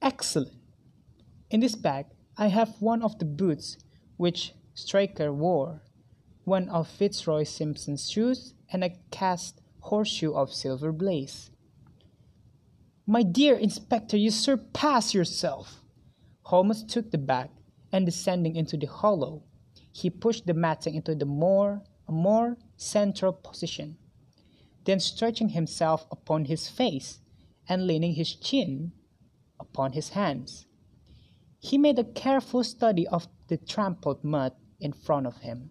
Excellent. 0.01 0.57
In 1.49 1.59
this 1.59 1.75
bag 1.75 2.05
I 2.37 2.47
have 2.47 2.81
one 2.81 3.01
of 3.01 3.19
the 3.19 3.25
boots 3.25 3.77
which 4.17 4.53
Straker 4.73 5.31
wore 5.33 5.81
one 6.49 6.67
of 6.69 6.87
Fitzroy 6.87 7.43
Simpson's 7.43 8.09
shoes, 8.09 8.55
and 8.71 8.83
a 8.83 8.95
cast 9.11 9.61
horseshoe 9.81 10.33
of 10.33 10.51
silver 10.51 10.91
blaze. 10.91 11.51
My 13.05 13.21
dear 13.21 13.55
Inspector, 13.55 14.17
you 14.17 14.31
surpass 14.31 15.13
yourself! 15.13 15.83
Holmes 16.43 16.83
took 16.83 17.11
the 17.11 17.19
bag, 17.19 17.49
and 17.91 18.05
descending 18.05 18.55
into 18.55 18.77
the 18.77 18.87
hollow, 18.87 19.43
he 19.91 20.09
pushed 20.09 20.47
the 20.47 20.53
matting 20.55 20.95
into 20.95 21.13
the 21.13 21.25
more 21.25 21.83
a 22.07 22.11
more 22.11 22.57
central 22.77 23.31
position. 23.31 23.97
Then 24.89 24.99
stretching 24.99 25.49
himself 25.49 26.07
upon 26.09 26.45
his 26.45 26.67
face 26.67 27.19
and 27.67 27.85
leaning 27.85 28.15
his 28.15 28.33
chin 28.33 28.91
upon 29.59 29.91
his 29.91 30.09
hands, 30.09 30.65
he 31.59 31.77
made 31.77 31.99
a 31.99 32.03
careful 32.03 32.63
study 32.63 33.07
of 33.07 33.27
the 33.49 33.57
trampled 33.57 34.23
mud 34.23 34.53
in 34.79 34.93
front 34.93 35.27
of 35.27 35.41
him. 35.41 35.69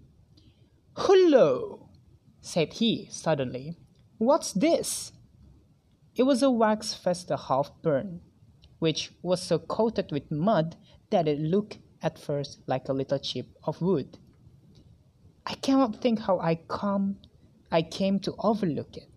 Hullo! 0.98 1.88
said 2.40 2.74
he 2.74 3.08
suddenly. 3.10 3.76
What's 4.18 4.52
this? 4.52 5.10
It 6.14 6.22
was 6.22 6.40
a 6.40 6.48
wax 6.52 6.94
vesta 6.94 7.36
half 7.36 7.72
burned, 7.82 8.20
which 8.78 9.10
was 9.20 9.42
so 9.42 9.58
coated 9.58 10.12
with 10.12 10.30
mud 10.30 10.76
that 11.10 11.26
it 11.26 11.40
looked 11.40 11.78
at 12.02 12.20
first 12.20 12.60
like 12.68 12.88
a 12.88 12.92
little 12.92 13.18
chip 13.18 13.48
of 13.64 13.82
wood. 13.82 14.16
I 15.44 15.54
cannot 15.54 16.00
think 16.00 16.20
how 16.20 16.38
I 16.38 16.54
come 16.54 17.16
I 17.70 17.82
came 17.82 18.18
to 18.20 18.34
overlook 18.38 18.96
it, 18.96 19.07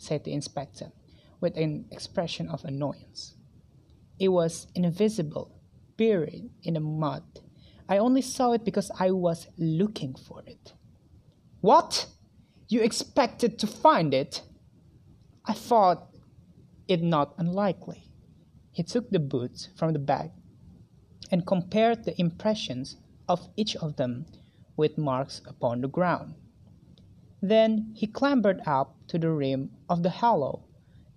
said 0.00 0.24
the 0.24 0.32
inspector, 0.32 0.90
with 1.40 1.56
an 1.56 1.84
expression 1.90 2.48
of 2.48 2.64
annoyance. 2.64 3.34
It 4.18 4.28
was 4.28 4.66
invisible, 4.74 5.60
buried 5.98 6.50
in 6.62 6.74
the 6.74 6.80
mud. 6.80 7.22
I 7.86 7.98
only 7.98 8.22
saw 8.22 8.52
it 8.52 8.64
because 8.64 8.90
I 8.98 9.10
was 9.10 9.46
looking 9.58 10.14
for 10.14 10.42
it. 10.46 10.72
What? 11.60 12.06
You 12.68 12.80
expected 12.80 13.58
to 13.58 13.66
find 13.66 14.14
it? 14.14 14.42
I 15.44 15.52
thought 15.52 16.08
it 16.88 17.02
not 17.02 17.34
unlikely. 17.36 18.10
He 18.72 18.82
took 18.82 19.10
the 19.10 19.18
boots 19.18 19.68
from 19.76 19.92
the 19.92 19.98
bag 19.98 20.30
and 21.30 21.46
compared 21.46 22.04
the 22.04 22.18
impressions 22.18 22.96
of 23.28 23.48
each 23.56 23.76
of 23.76 23.96
them 23.96 24.26
with 24.76 24.96
marks 24.96 25.42
upon 25.46 25.82
the 25.82 25.88
ground. 25.88 26.34
Then 27.42 27.92
he 27.94 28.06
clambered 28.06 28.60
up 28.66 28.96
to 29.08 29.18
the 29.18 29.30
rim 29.30 29.70
of 29.88 30.02
the 30.02 30.10
hollow 30.10 30.64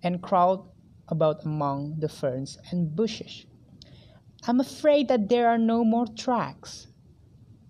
and 0.02 0.22
crawled 0.22 0.68
about 1.08 1.44
among 1.44 2.00
the 2.00 2.08
ferns 2.08 2.58
and 2.70 2.94
bushes. 2.96 3.46
I'm 4.46 4.60
afraid 4.60 5.08
that 5.08 5.28
there 5.28 5.48
are 5.48 5.58
no 5.58 5.84
more 5.84 6.06
tracks, 6.06 6.86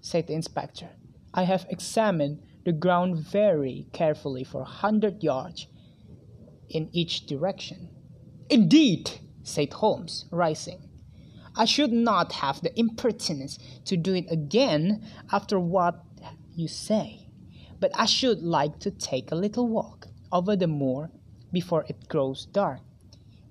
said 0.00 0.26
the 0.26 0.34
inspector. 0.34 0.90
I 1.32 1.44
have 1.44 1.66
examined 1.68 2.42
the 2.64 2.72
ground 2.72 3.18
very 3.18 3.86
carefully 3.92 4.44
for 4.44 4.62
a 4.62 4.76
hundred 4.82 5.22
yards 5.22 5.66
in 6.68 6.88
each 6.92 7.26
direction. 7.26 7.88
Indeed, 8.48 9.10
said 9.42 9.72
Holmes, 9.74 10.26
rising. 10.30 10.88
I 11.56 11.64
should 11.64 11.92
not 11.92 12.32
have 12.32 12.60
the 12.62 12.76
impertinence 12.78 13.58
to 13.84 13.96
do 13.96 14.14
it 14.14 14.26
again 14.30 15.06
after 15.30 15.60
what 15.60 16.04
you 16.56 16.66
say, 16.66 17.23
but 17.84 17.92
I 18.00 18.06
should 18.06 18.40
like 18.40 18.78
to 18.78 18.90
take 18.90 19.30
a 19.30 19.34
little 19.34 19.68
walk 19.68 20.06
over 20.32 20.56
the 20.56 20.66
moor 20.66 21.10
before 21.52 21.84
it 21.86 22.08
grows 22.08 22.46
dark, 22.46 22.80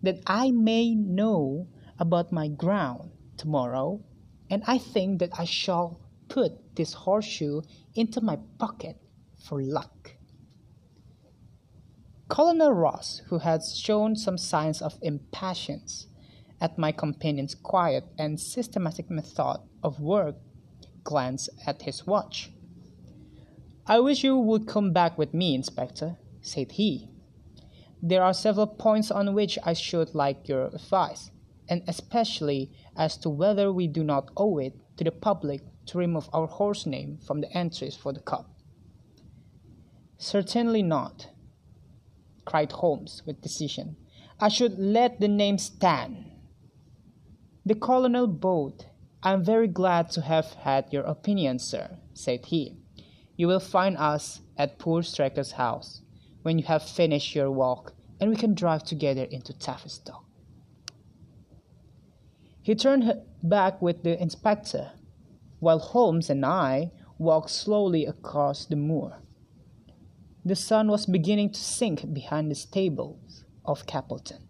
that 0.02 0.22
I 0.26 0.50
may 0.50 0.96
know 0.96 1.67
about 2.00 2.32
my 2.32 2.48
ground 2.48 3.12
tomorrow, 3.38 4.02
and 4.50 4.63
I 4.65 4.80
think 4.80 5.19
that 5.19 5.38
I 5.38 5.46
shall 5.46 6.00
put 6.30 6.76
this 6.76 6.93
horseshoe 6.93 7.62
into 7.93 8.22
my 8.22 8.39
pocket 8.58 8.98
for 9.38 9.62
luck. 9.62 10.15
Colonel 12.28 12.74
Ross, 12.74 13.22
who 13.28 13.38
had 13.38 13.62
shown 13.63 14.15
some 14.15 14.39
signs 14.39 14.82
of 14.82 14.98
impatience 15.04 16.08
at 16.60 16.80
my 16.80 16.91
companion's 16.91 17.54
quiet 17.54 18.06
and 18.17 18.39
systematic 18.39 19.12
method 19.12 19.60
of 19.84 20.00
work, 20.00 20.38
glanced 21.04 21.52
at 21.67 21.84
his 21.84 22.08
watch. 22.08 22.50
I 23.86 24.00
wish 24.00 24.24
you 24.24 24.38
would 24.38 24.65
come 24.65 24.93
back 24.93 25.17
with 25.17 25.34
me, 25.34 25.54
Inspector, 25.54 26.15
said 26.41 26.72
he. 26.74 27.10
There 28.02 28.24
are 28.24 28.34
several 28.34 28.67
points 28.67 29.12
on 29.12 29.34
which 29.34 29.60
I 29.63 29.74
should 29.74 30.15
like 30.15 30.48
your 30.48 30.67
advice, 30.67 31.32
and 31.67 31.84
especially 31.86 32.72
as 32.96 33.17
to 33.17 33.30
whether 33.30 33.74
we 33.74 33.88
do 33.88 34.04
not 34.04 34.32
owe 34.38 34.58
it 34.58 34.74
to 34.98 35.04
the 35.04 35.12
public 35.12 35.62
to 35.88 35.98
remove 35.98 36.30
our 36.32 36.48
horse 36.48 36.86
name 36.86 37.17
from 37.17 37.41
the 37.41 37.52
entries 37.52 37.96
for 37.96 38.13
the 38.13 38.22
cup. 38.22 38.50
Certainly 40.17 40.84
not, 40.84 41.28
cried 42.46 42.72
Holmes 42.72 43.22
with 43.26 43.41
decision. 43.41 43.98
I 44.39 44.48
should 44.48 44.80
let 44.80 45.19
the 45.19 45.28
name 45.28 45.58
stand. 45.58 46.32
The 47.65 47.76
colonel 47.76 48.28
bowed. 48.28 48.86
I 49.22 49.34
am 49.34 49.43
very 49.43 49.67
glad 49.67 50.10
to 50.12 50.22
have 50.22 50.54
had 50.54 50.91
your 50.91 51.04
opinion, 51.04 51.60
sir, 51.60 51.98
said 52.13 52.46
he. 52.46 52.83
You 53.36 53.48
will 53.48 53.60
find 53.60 53.98
us 53.98 54.41
at 54.58 54.78
poor 54.78 55.02
Straker's 55.02 55.54
house 55.54 56.02
when 56.43 56.60
you 56.60 56.65
have 56.65 56.84
finished 56.84 57.34
your 57.34 57.50
walk, 57.50 57.93
and 58.19 58.30
we 58.30 58.36
can 58.36 58.54
drive 58.54 58.84
together 58.84 59.24
into 59.24 59.54
Tavistock. 59.54 60.24
He 62.62 62.76
turned 62.76 63.12
back 63.41 63.82
with 63.82 64.04
the 64.04 64.22
inspector, 64.22 64.91
while 65.60 65.80
Holmes 65.80 66.30
and 66.30 66.46
I 66.46 66.91
walked 67.17 67.50
slowly 67.50 68.06
across 68.06 68.65
the 68.65 68.76
moor. 68.76 69.17
The 70.46 70.56
sun 70.56 70.89
was 70.89 71.06
beginning 71.06 71.52
to 71.54 71.60
sink 71.60 72.13
behind 72.13 72.52
the 72.52 72.56
stables 72.56 73.46
of 73.65 73.86
Capleton, 73.86 74.41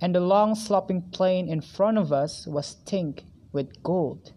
and 0.00 0.14
the 0.14 0.20
long 0.20 0.54
sloping 0.54 1.02
plain 1.02 1.48
in 1.48 1.60
front 1.60 1.98
of 1.98 2.12
us 2.12 2.46
was 2.46 2.76
tinged 2.84 3.22
with 3.52 3.82
gold, 3.82 4.32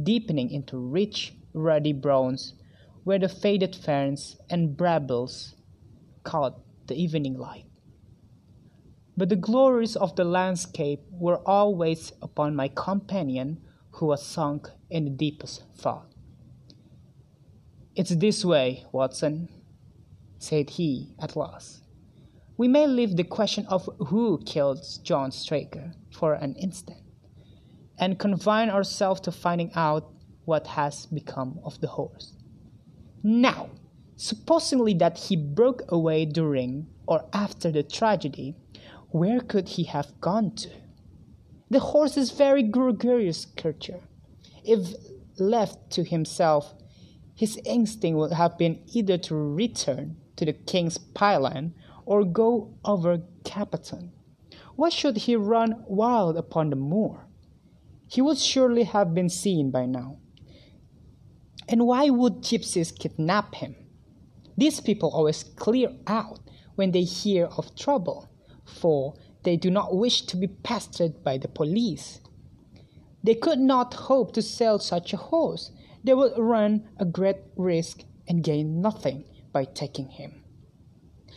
deepening 0.00 0.50
into 0.50 0.76
rich, 0.76 1.34
ruddy 1.54 1.92
browns 1.92 2.54
where 3.04 3.18
the 3.18 3.28
faded 3.28 3.74
ferns 3.74 4.36
and 4.48 4.76
brambles 4.76 5.54
caught 6.22 6.60
the 6.86 6.94
evening 6.94 7.38
light. 7.38 7.66
But 9.16 9.28
the 9.28 9.36
glories 9.36 9.96
of 9.96 10.16
the 10.16 10.24
landscape 10.24 11.00
were 11.10 11.38
always 11.46 12.12
upon 12.22 12.56
my 12.56 12.68
companion, 12.68 13.60
who 13.92 14.06
was 14.06 14.24
sunk 14.24 14.68
in 14.88 15.04
the 15.04 15.10
deepest 15.10 15.64
thought. 15.76 16.06
It's 17.94 18.10
this 18.10 18.42
way, 18.44 18.86
Watson, 18.90 19.50
said 20.38 20.70
he 20.70 21.14
at 21.20 21.36
last. 21.36 21.82
We 22.56 22.68
may 22.68 22.86
leave 22.86 23.16
the 23.16 23.24
question 23.24 23.66
of 23.66 23.88
who 23.98 24.40
killed 24.46 24.82
John 25.02 25.30
Straker 25.30 25.92
for 26.10 26.34
an 26.34 26.54
instant, 26.54 27.02
and 27.98 28.18
confine 28.18 28.70
ourselves 28.70 29.20
to 29.22 29.32
finding 29.32 29.72
out 29.74 30.10
what 30.44 30.66
has 30.68 31.06
become 31.06 31.60
of 31.64 31.80
the 31.80 31.88
horse. 31.88 32.34
Now, 33.22 33.70
supposingly 34.16 34.94
that 34.94 35.18
he 35.18 35.36
broke 35.36 35.82
away 35.88 36.24
during 36.24 36.88
or 37.06 37.24
after 37.32 37.70
the 37.70 37.82
tragedy, 37.84 38.56
where 39.10 39.40
could 39.40 39.68
he 39.70 39.84
have 39.84 40.20
gone 40.20 40.56
to? 40.56 40.70
The 41.70 41.80
horse 41.80 42.16
is 42.16 42.32
very 42.32 42.62
gregarious 42.62 43.46
creature. 43.46 44.00
If 44.64 44.94
left 45.38 45.90
to 45.90 46.04
himself, 46.04 46.74
his 47.34 47.60
instinct 47.64 48.16
would 48.16 48.32
have 48.32 48.58
been 48.58 48.80
either 48.92 49.18
to 49.18 49.34
return 49.34 50.16
to 50.36 50.44
the 50.44 50.52
king's 50.52 50.98
Pyland 50.98 51.72
or 52.04 52.24
go 52.24 52.74
over 52.84 53.22
Capleton. 53.44 54.10
Why 54.74 54.88
should 54.88 55.16
he 55.16 55.36
run 55.36 55.84
wild 55.86 56.36
upon 56.36 56.70
the 56.70 56.76
moor? 56.76 57.26
He 58.08 58.20
would 58.20 58.38
surely 58.38 58.84
have 58.84 59.14
been 59.14 59.28
seen 59.28 59.70
by 59.70 59.86
now. 59.86 60.18
And 61.72 61.86
why 61.86 62.10
would 62.10 62.42
gypsies 62.42 62.96
kidnap 62.96 63.54
him? 63.54 63.74
These 64.58 64.80
people 64.80 65.08
always 65.08 65.42
clear 65.42 65.90
out 66.06 66.40
when 66.74 66.90
they 66.90 67.02
hear 67.02 67.46
of 67.46 67.74
trouble, 67.74 68.28
for 68.66 69.14
they 69.44 69.56
do 69.56 69.70
not 69.70 69.96
wish 69.96 70.20
to 70.26 70.36
be 70.36 70.48
pestered 70.48 71.24
by 71.24 71.38
the 71.38 71.48
police. 71.48 72.20
They 73.24 73.34
could 73.34 73.58
not 73.58 73.94
hope 73.94 74.34
to 74.34 74.42
sell 74.42 74.78
such 74.80 75.14
a 75.14 75.16
horse. 75.16 75.70
They 76.04 76.12
would 76.12 76.36
run 76.36 76.90
a 76.98 77.06
great 77.06 77.38
risk 77.56 78.02
and 78.28 78.44
gain 78.44 78.82
nothing 78.82 79.24
by 79.50 79.64
taking 79.64 80.08
him. 80.08 80.44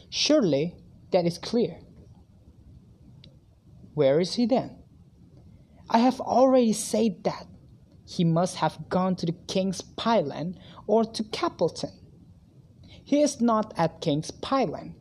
Surely 0.10 0.76
that 1.12 1.26
is 1.26 1.38
clear. 1.38 1.80
Where 3.93 4.19
is 4.19 4.36
he 4.36 4.45
then? 4.45 4.84
I 5.89 6.00
have 6.00 6.19
already 6.19 6.74
said 6.74 7.24
that 7.24 7.48
he 8.06 8.24
must 8.24 8.58
have 8.58 8.89
gone 8.89 9.15
to 9.15 9.26
the 9.26 9.36
King's 9.48 9.82
Pyland 9.82 10.58
or 10.88 11.04
to 11.04 11.24
Capleton. 11.24 11.91
He 13.04 13.22
is 13.22 13.41
not 13.41 13.74
at 13.78 14.02
King's 14.02 14.32
Pyland. 14.32 14.96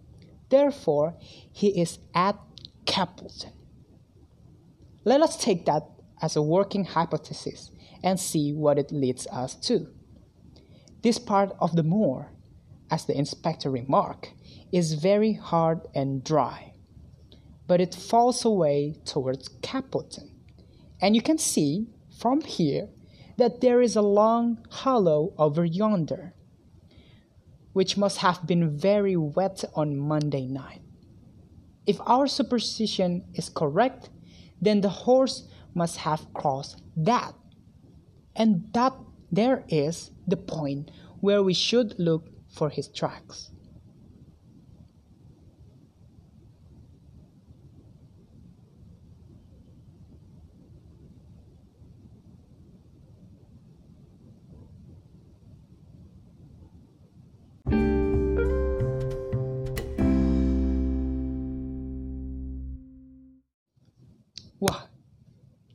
Therefore, 0.49 1.15
he 1.21 1.69
is 1.81 1.99
at 2.15 2.39
Capleton. 2.87 3.53
Let 5.05 5.21
us 5.21 5.37
take 5.37 5.67
that 5.67 5.83
as 6.23 6.37
a 6.37 6.43
working 6.43 6.85
hypothesis 6.85 7.71
and 8.03 8.19
see 8.19 8.53
what 8.53 8.79
it 8.79 8.93
leads 8.93 9.27
us 9.29 9.55
to. 9.55 9.89
This 11.03 11.19
part 11.19 11.55
of 11.61 11.77
the 11.77 11.83
moor, 11.83 12.33
as 12.91 13.05
the 13.05 13.17
inspector 13.17 13.71
remarked, 13.71 14.33
is 14.73 14.95
very 14.95 15.35
hard 15.35 15.81
and 15.95 16.25
dry, 16.25 16.73
but 17.67 17.81
it 17.81 17.95
falls 17.95 18.45
away 18.45 18.97
towards 19.05 19.51
Capleton. 19.61 20.31
And 21.01 21.15
you 21.15 21.23
can 21.23 21.39
see 21.39 21.89
from 22.19 22.41
here 22.43 22.89
that 23.37 23.61
there 23.61 23.81
is 23.81 23.97
a 23.97 24.03
long 24.03 24.59
hollow 24.71 25.33
over 25.39 25.65
yonder 25.65 26.35
which 27.75 27.97
must 27.97 28.19
have 28.19 28.47
been 28.47 28.71
very 28.71 29.17
wet 29.17 29.65
on 29.75 29.99
Monday 29.99 30.47
night. 30.47 30.81
If 31.87 32.01
our 32.07 32.27
superstition 32.27 33.25
is 33.35 33.51
correct, 33.51 34.09
then 34.63 34.81
the 34.81 34.89
horse 34.89 35.49
must 35.75 35.99
have 35.99 36.33
crossed 36.33 36.81
that. 36.97 37.35
And 38.35 38.73
that 38.73 38.95
there 39.31 39.65
is 39.69 40.13
the 40.27 40.37
point 40.37 40.91
where 41.21 41.43
we 41.43 41.53
should 41.53 41.99
look 41.99 42.29
for 42.49 42.71
his 42.71 42.89
tracks. 42.89 43.51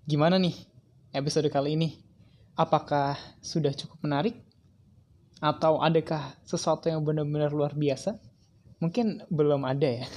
Gimana 0.10 0.42
nih 0.42 0.58
episode 1.14 1.54
kali 1.54 1.78
ini? 1.78 2.02
Apakah 2.58 3.14
sudah 3.46 3.70
cukup 3.78 4.02
menarik? 4.02 4.42
Atau 5.38 5.86
adakah 5.86 6.34
sesuatu 6.42 6.90
yang 6.90 7.06
benar-benar 7.06 7.54
luar 7.54 7.78
biasa? 7.78 8.18
Mungkin 8.82 9.30
belum 9.30 9.70
ada 9.70 10.02
ya. 10.02 10.10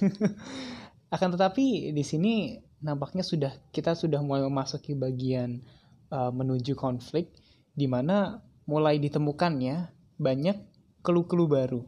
Akan 1.14 1.36
tetapi 1.36 1.92
di 1.92 2.00
sini 2.08 2.56
nampaknya 2.80 3.20
sudah 3.20 3.52
kita 3.68 3.92
sudah 3.92 4.24
mulai 4.24 4.48
memasuki 4.48 4.96
bagian 4.96 5.60
uh, 6.08 6.32
menuju 6.32 6.72
konflik 6.72 7.28
di 7.76 7.84
mana 7.84 8.40
mulai 8.64 8.96
ditemukannya 8.96 9.92
banyak 10.16 10.56
clue-clue 11.04 11.52
baru. 11.52 11.84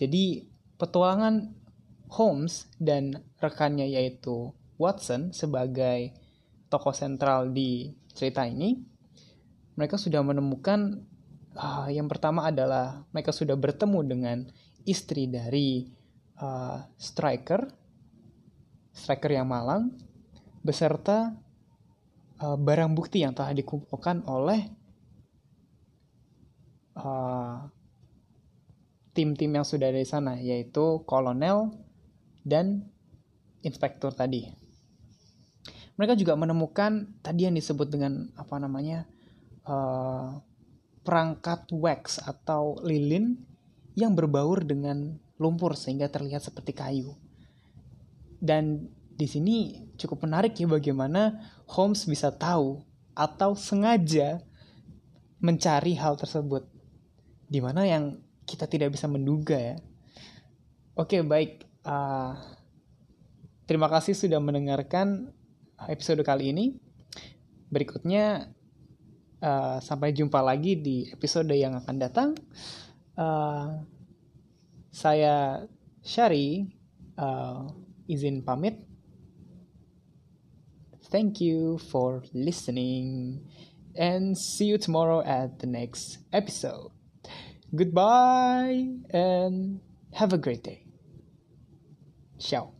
Jadi 0.00 0.48
petualangan 0.80 1.52
Holmes 2.08 2.72
dan 2.80 3.20
rekannya 3.36 3.84
yaitu 3.84 4.56
Watson 4.80 5.36
sebagai 5.36 6.16
tokoh 6.68 6.92
sentral 6.92 7.50
di 7.50 7.92
cerita 8.12 8.44
ini, 8.44 8.76
mereka 9.74 9.96
sudah 9.96 10.20
menemukan 10.20 11.00
uh, 11.56 11.88
yang 11.88 12.06
pertama 12.06 12.48
adalah 12.48 13.04
mereka 13.10 13.32
sudah 13.32 13.56
bertemu 13.56 14.00
dengan 14.04 14.38
istri 14.84 15.28
dari 15.28 15.88
uh, 16.40 16.84
striker, 17.00 17.66
striker 18.92 19.30
yang 19.32 19.48
malang, 19.48 19.96
beserta 20.60 21.32
uh, 22.42 22.56
barang 22.56 22.92
bukti 22.92 23.24
yang 23.24 23.32
telah 23.32 23.56
dikumpulkan 23.56 24.24
oleh 24.28 24.76
tim-tim 29.14 29.50
uh, 29.54 29.62
yang 29.62 29.66
sudah 29.66 29.94
ada 29.94 30.02
di 30.02 30.08
sana, 30.08 30.34
yaitu 30.42 31.06
kolonel 31.06 31.70
dan 32.42 32.90
inspektur 33.62 34.10
tadi 34.10 34.67
mereka 35.98 36.14
juga 36.14 36.38
menemukan 36.38 37.10
tadi 37.20 37.50
yang 37.50 37.58
disebut 37.58 37.90
dengan 37.90 38.30
apa 38.38 38.54
namanya 38.62 39.02
uh, 39.66 40.38
perangkat 41.02 41.66
wax 41.74 42.22
atau 42.22 42.78
lilin 42.86 43.34
yang 43.98 44.14
berbaur 44.14 44.62
dengan 44.62 45.18
lumpur 45.42 45.74
sehingga 45.74 46.06
terlihat 46.06 46.46
seperti 46.46 46.70
kayu. 46.70 47.18
Dan 48.38 48.86
di 49.18 49.26
sini 49.26 49.90
cukup 49.98 50.22
menarik 50.30 50.54
ya 50.54 50.70
bagaimana 50.70 51.42
Holmes 51.66 52.06
bisa 52.06 52.30
tahu 52.30 52.86
atau 53.18 53.58
sengaja 53.58 54.38
mencari 55.42 55.98
hal 55.98 56.14
tersebut. 56.14 56.64
di 57.48 57.64
mana 57.64 57.88
yang 57.88 58.20
kita 58.44 58.68
tidak 58.68 58.92
bisa 58.92 59.08
menduga 59.08 59.56
ya. 59.56 59.80
Oke, 60.92 61.24
baik. 61.24 61.64
Uh, 61.80 62.36
terima 63.64 63.88
kasih 63.88 64.12
sudah 64.12 64.36
mendengarkan 64.36 65.32
episode 65.86 66.26
kali 66.26 66.50
ini. 66.50 66.74
Berikutnya 67.70 68.50
uh, 69.44 69.78
sampai 69.78 70.10
jumpa 70.10 70.42
lagi 70.42 70.74
di 70.80 71.06
episode 71.14 71.54
yang 71.54 71.78
akan 71.78 71.96
datang. 72.00 72.30
Uh, 73.14 73.82
saya 74.90 75.62
Shari 76.02 76.66
uh, 77.20 77.70
izin 78.08 78.42
pamit. 78.42 78.82
Thank 81.08 81.40
you 81.40 81.78
for 81.88 82.24
listening 82.34 83.40
and 83.96 84.36
see 84.36 84.66
you 84.66 84.76
tomorrow 84.76 85.24
at 85.24 85.58
the 85.58 85.66
next 85.66 86.18
episode. 86.32 86.92
Goodbye 87.74 88.88
and 89.10 89.80
have 90.12 90.32
a 90.32 90.38
great 90.38 90.62
day. 90.62 90.84
Ciao. 92.38 92.72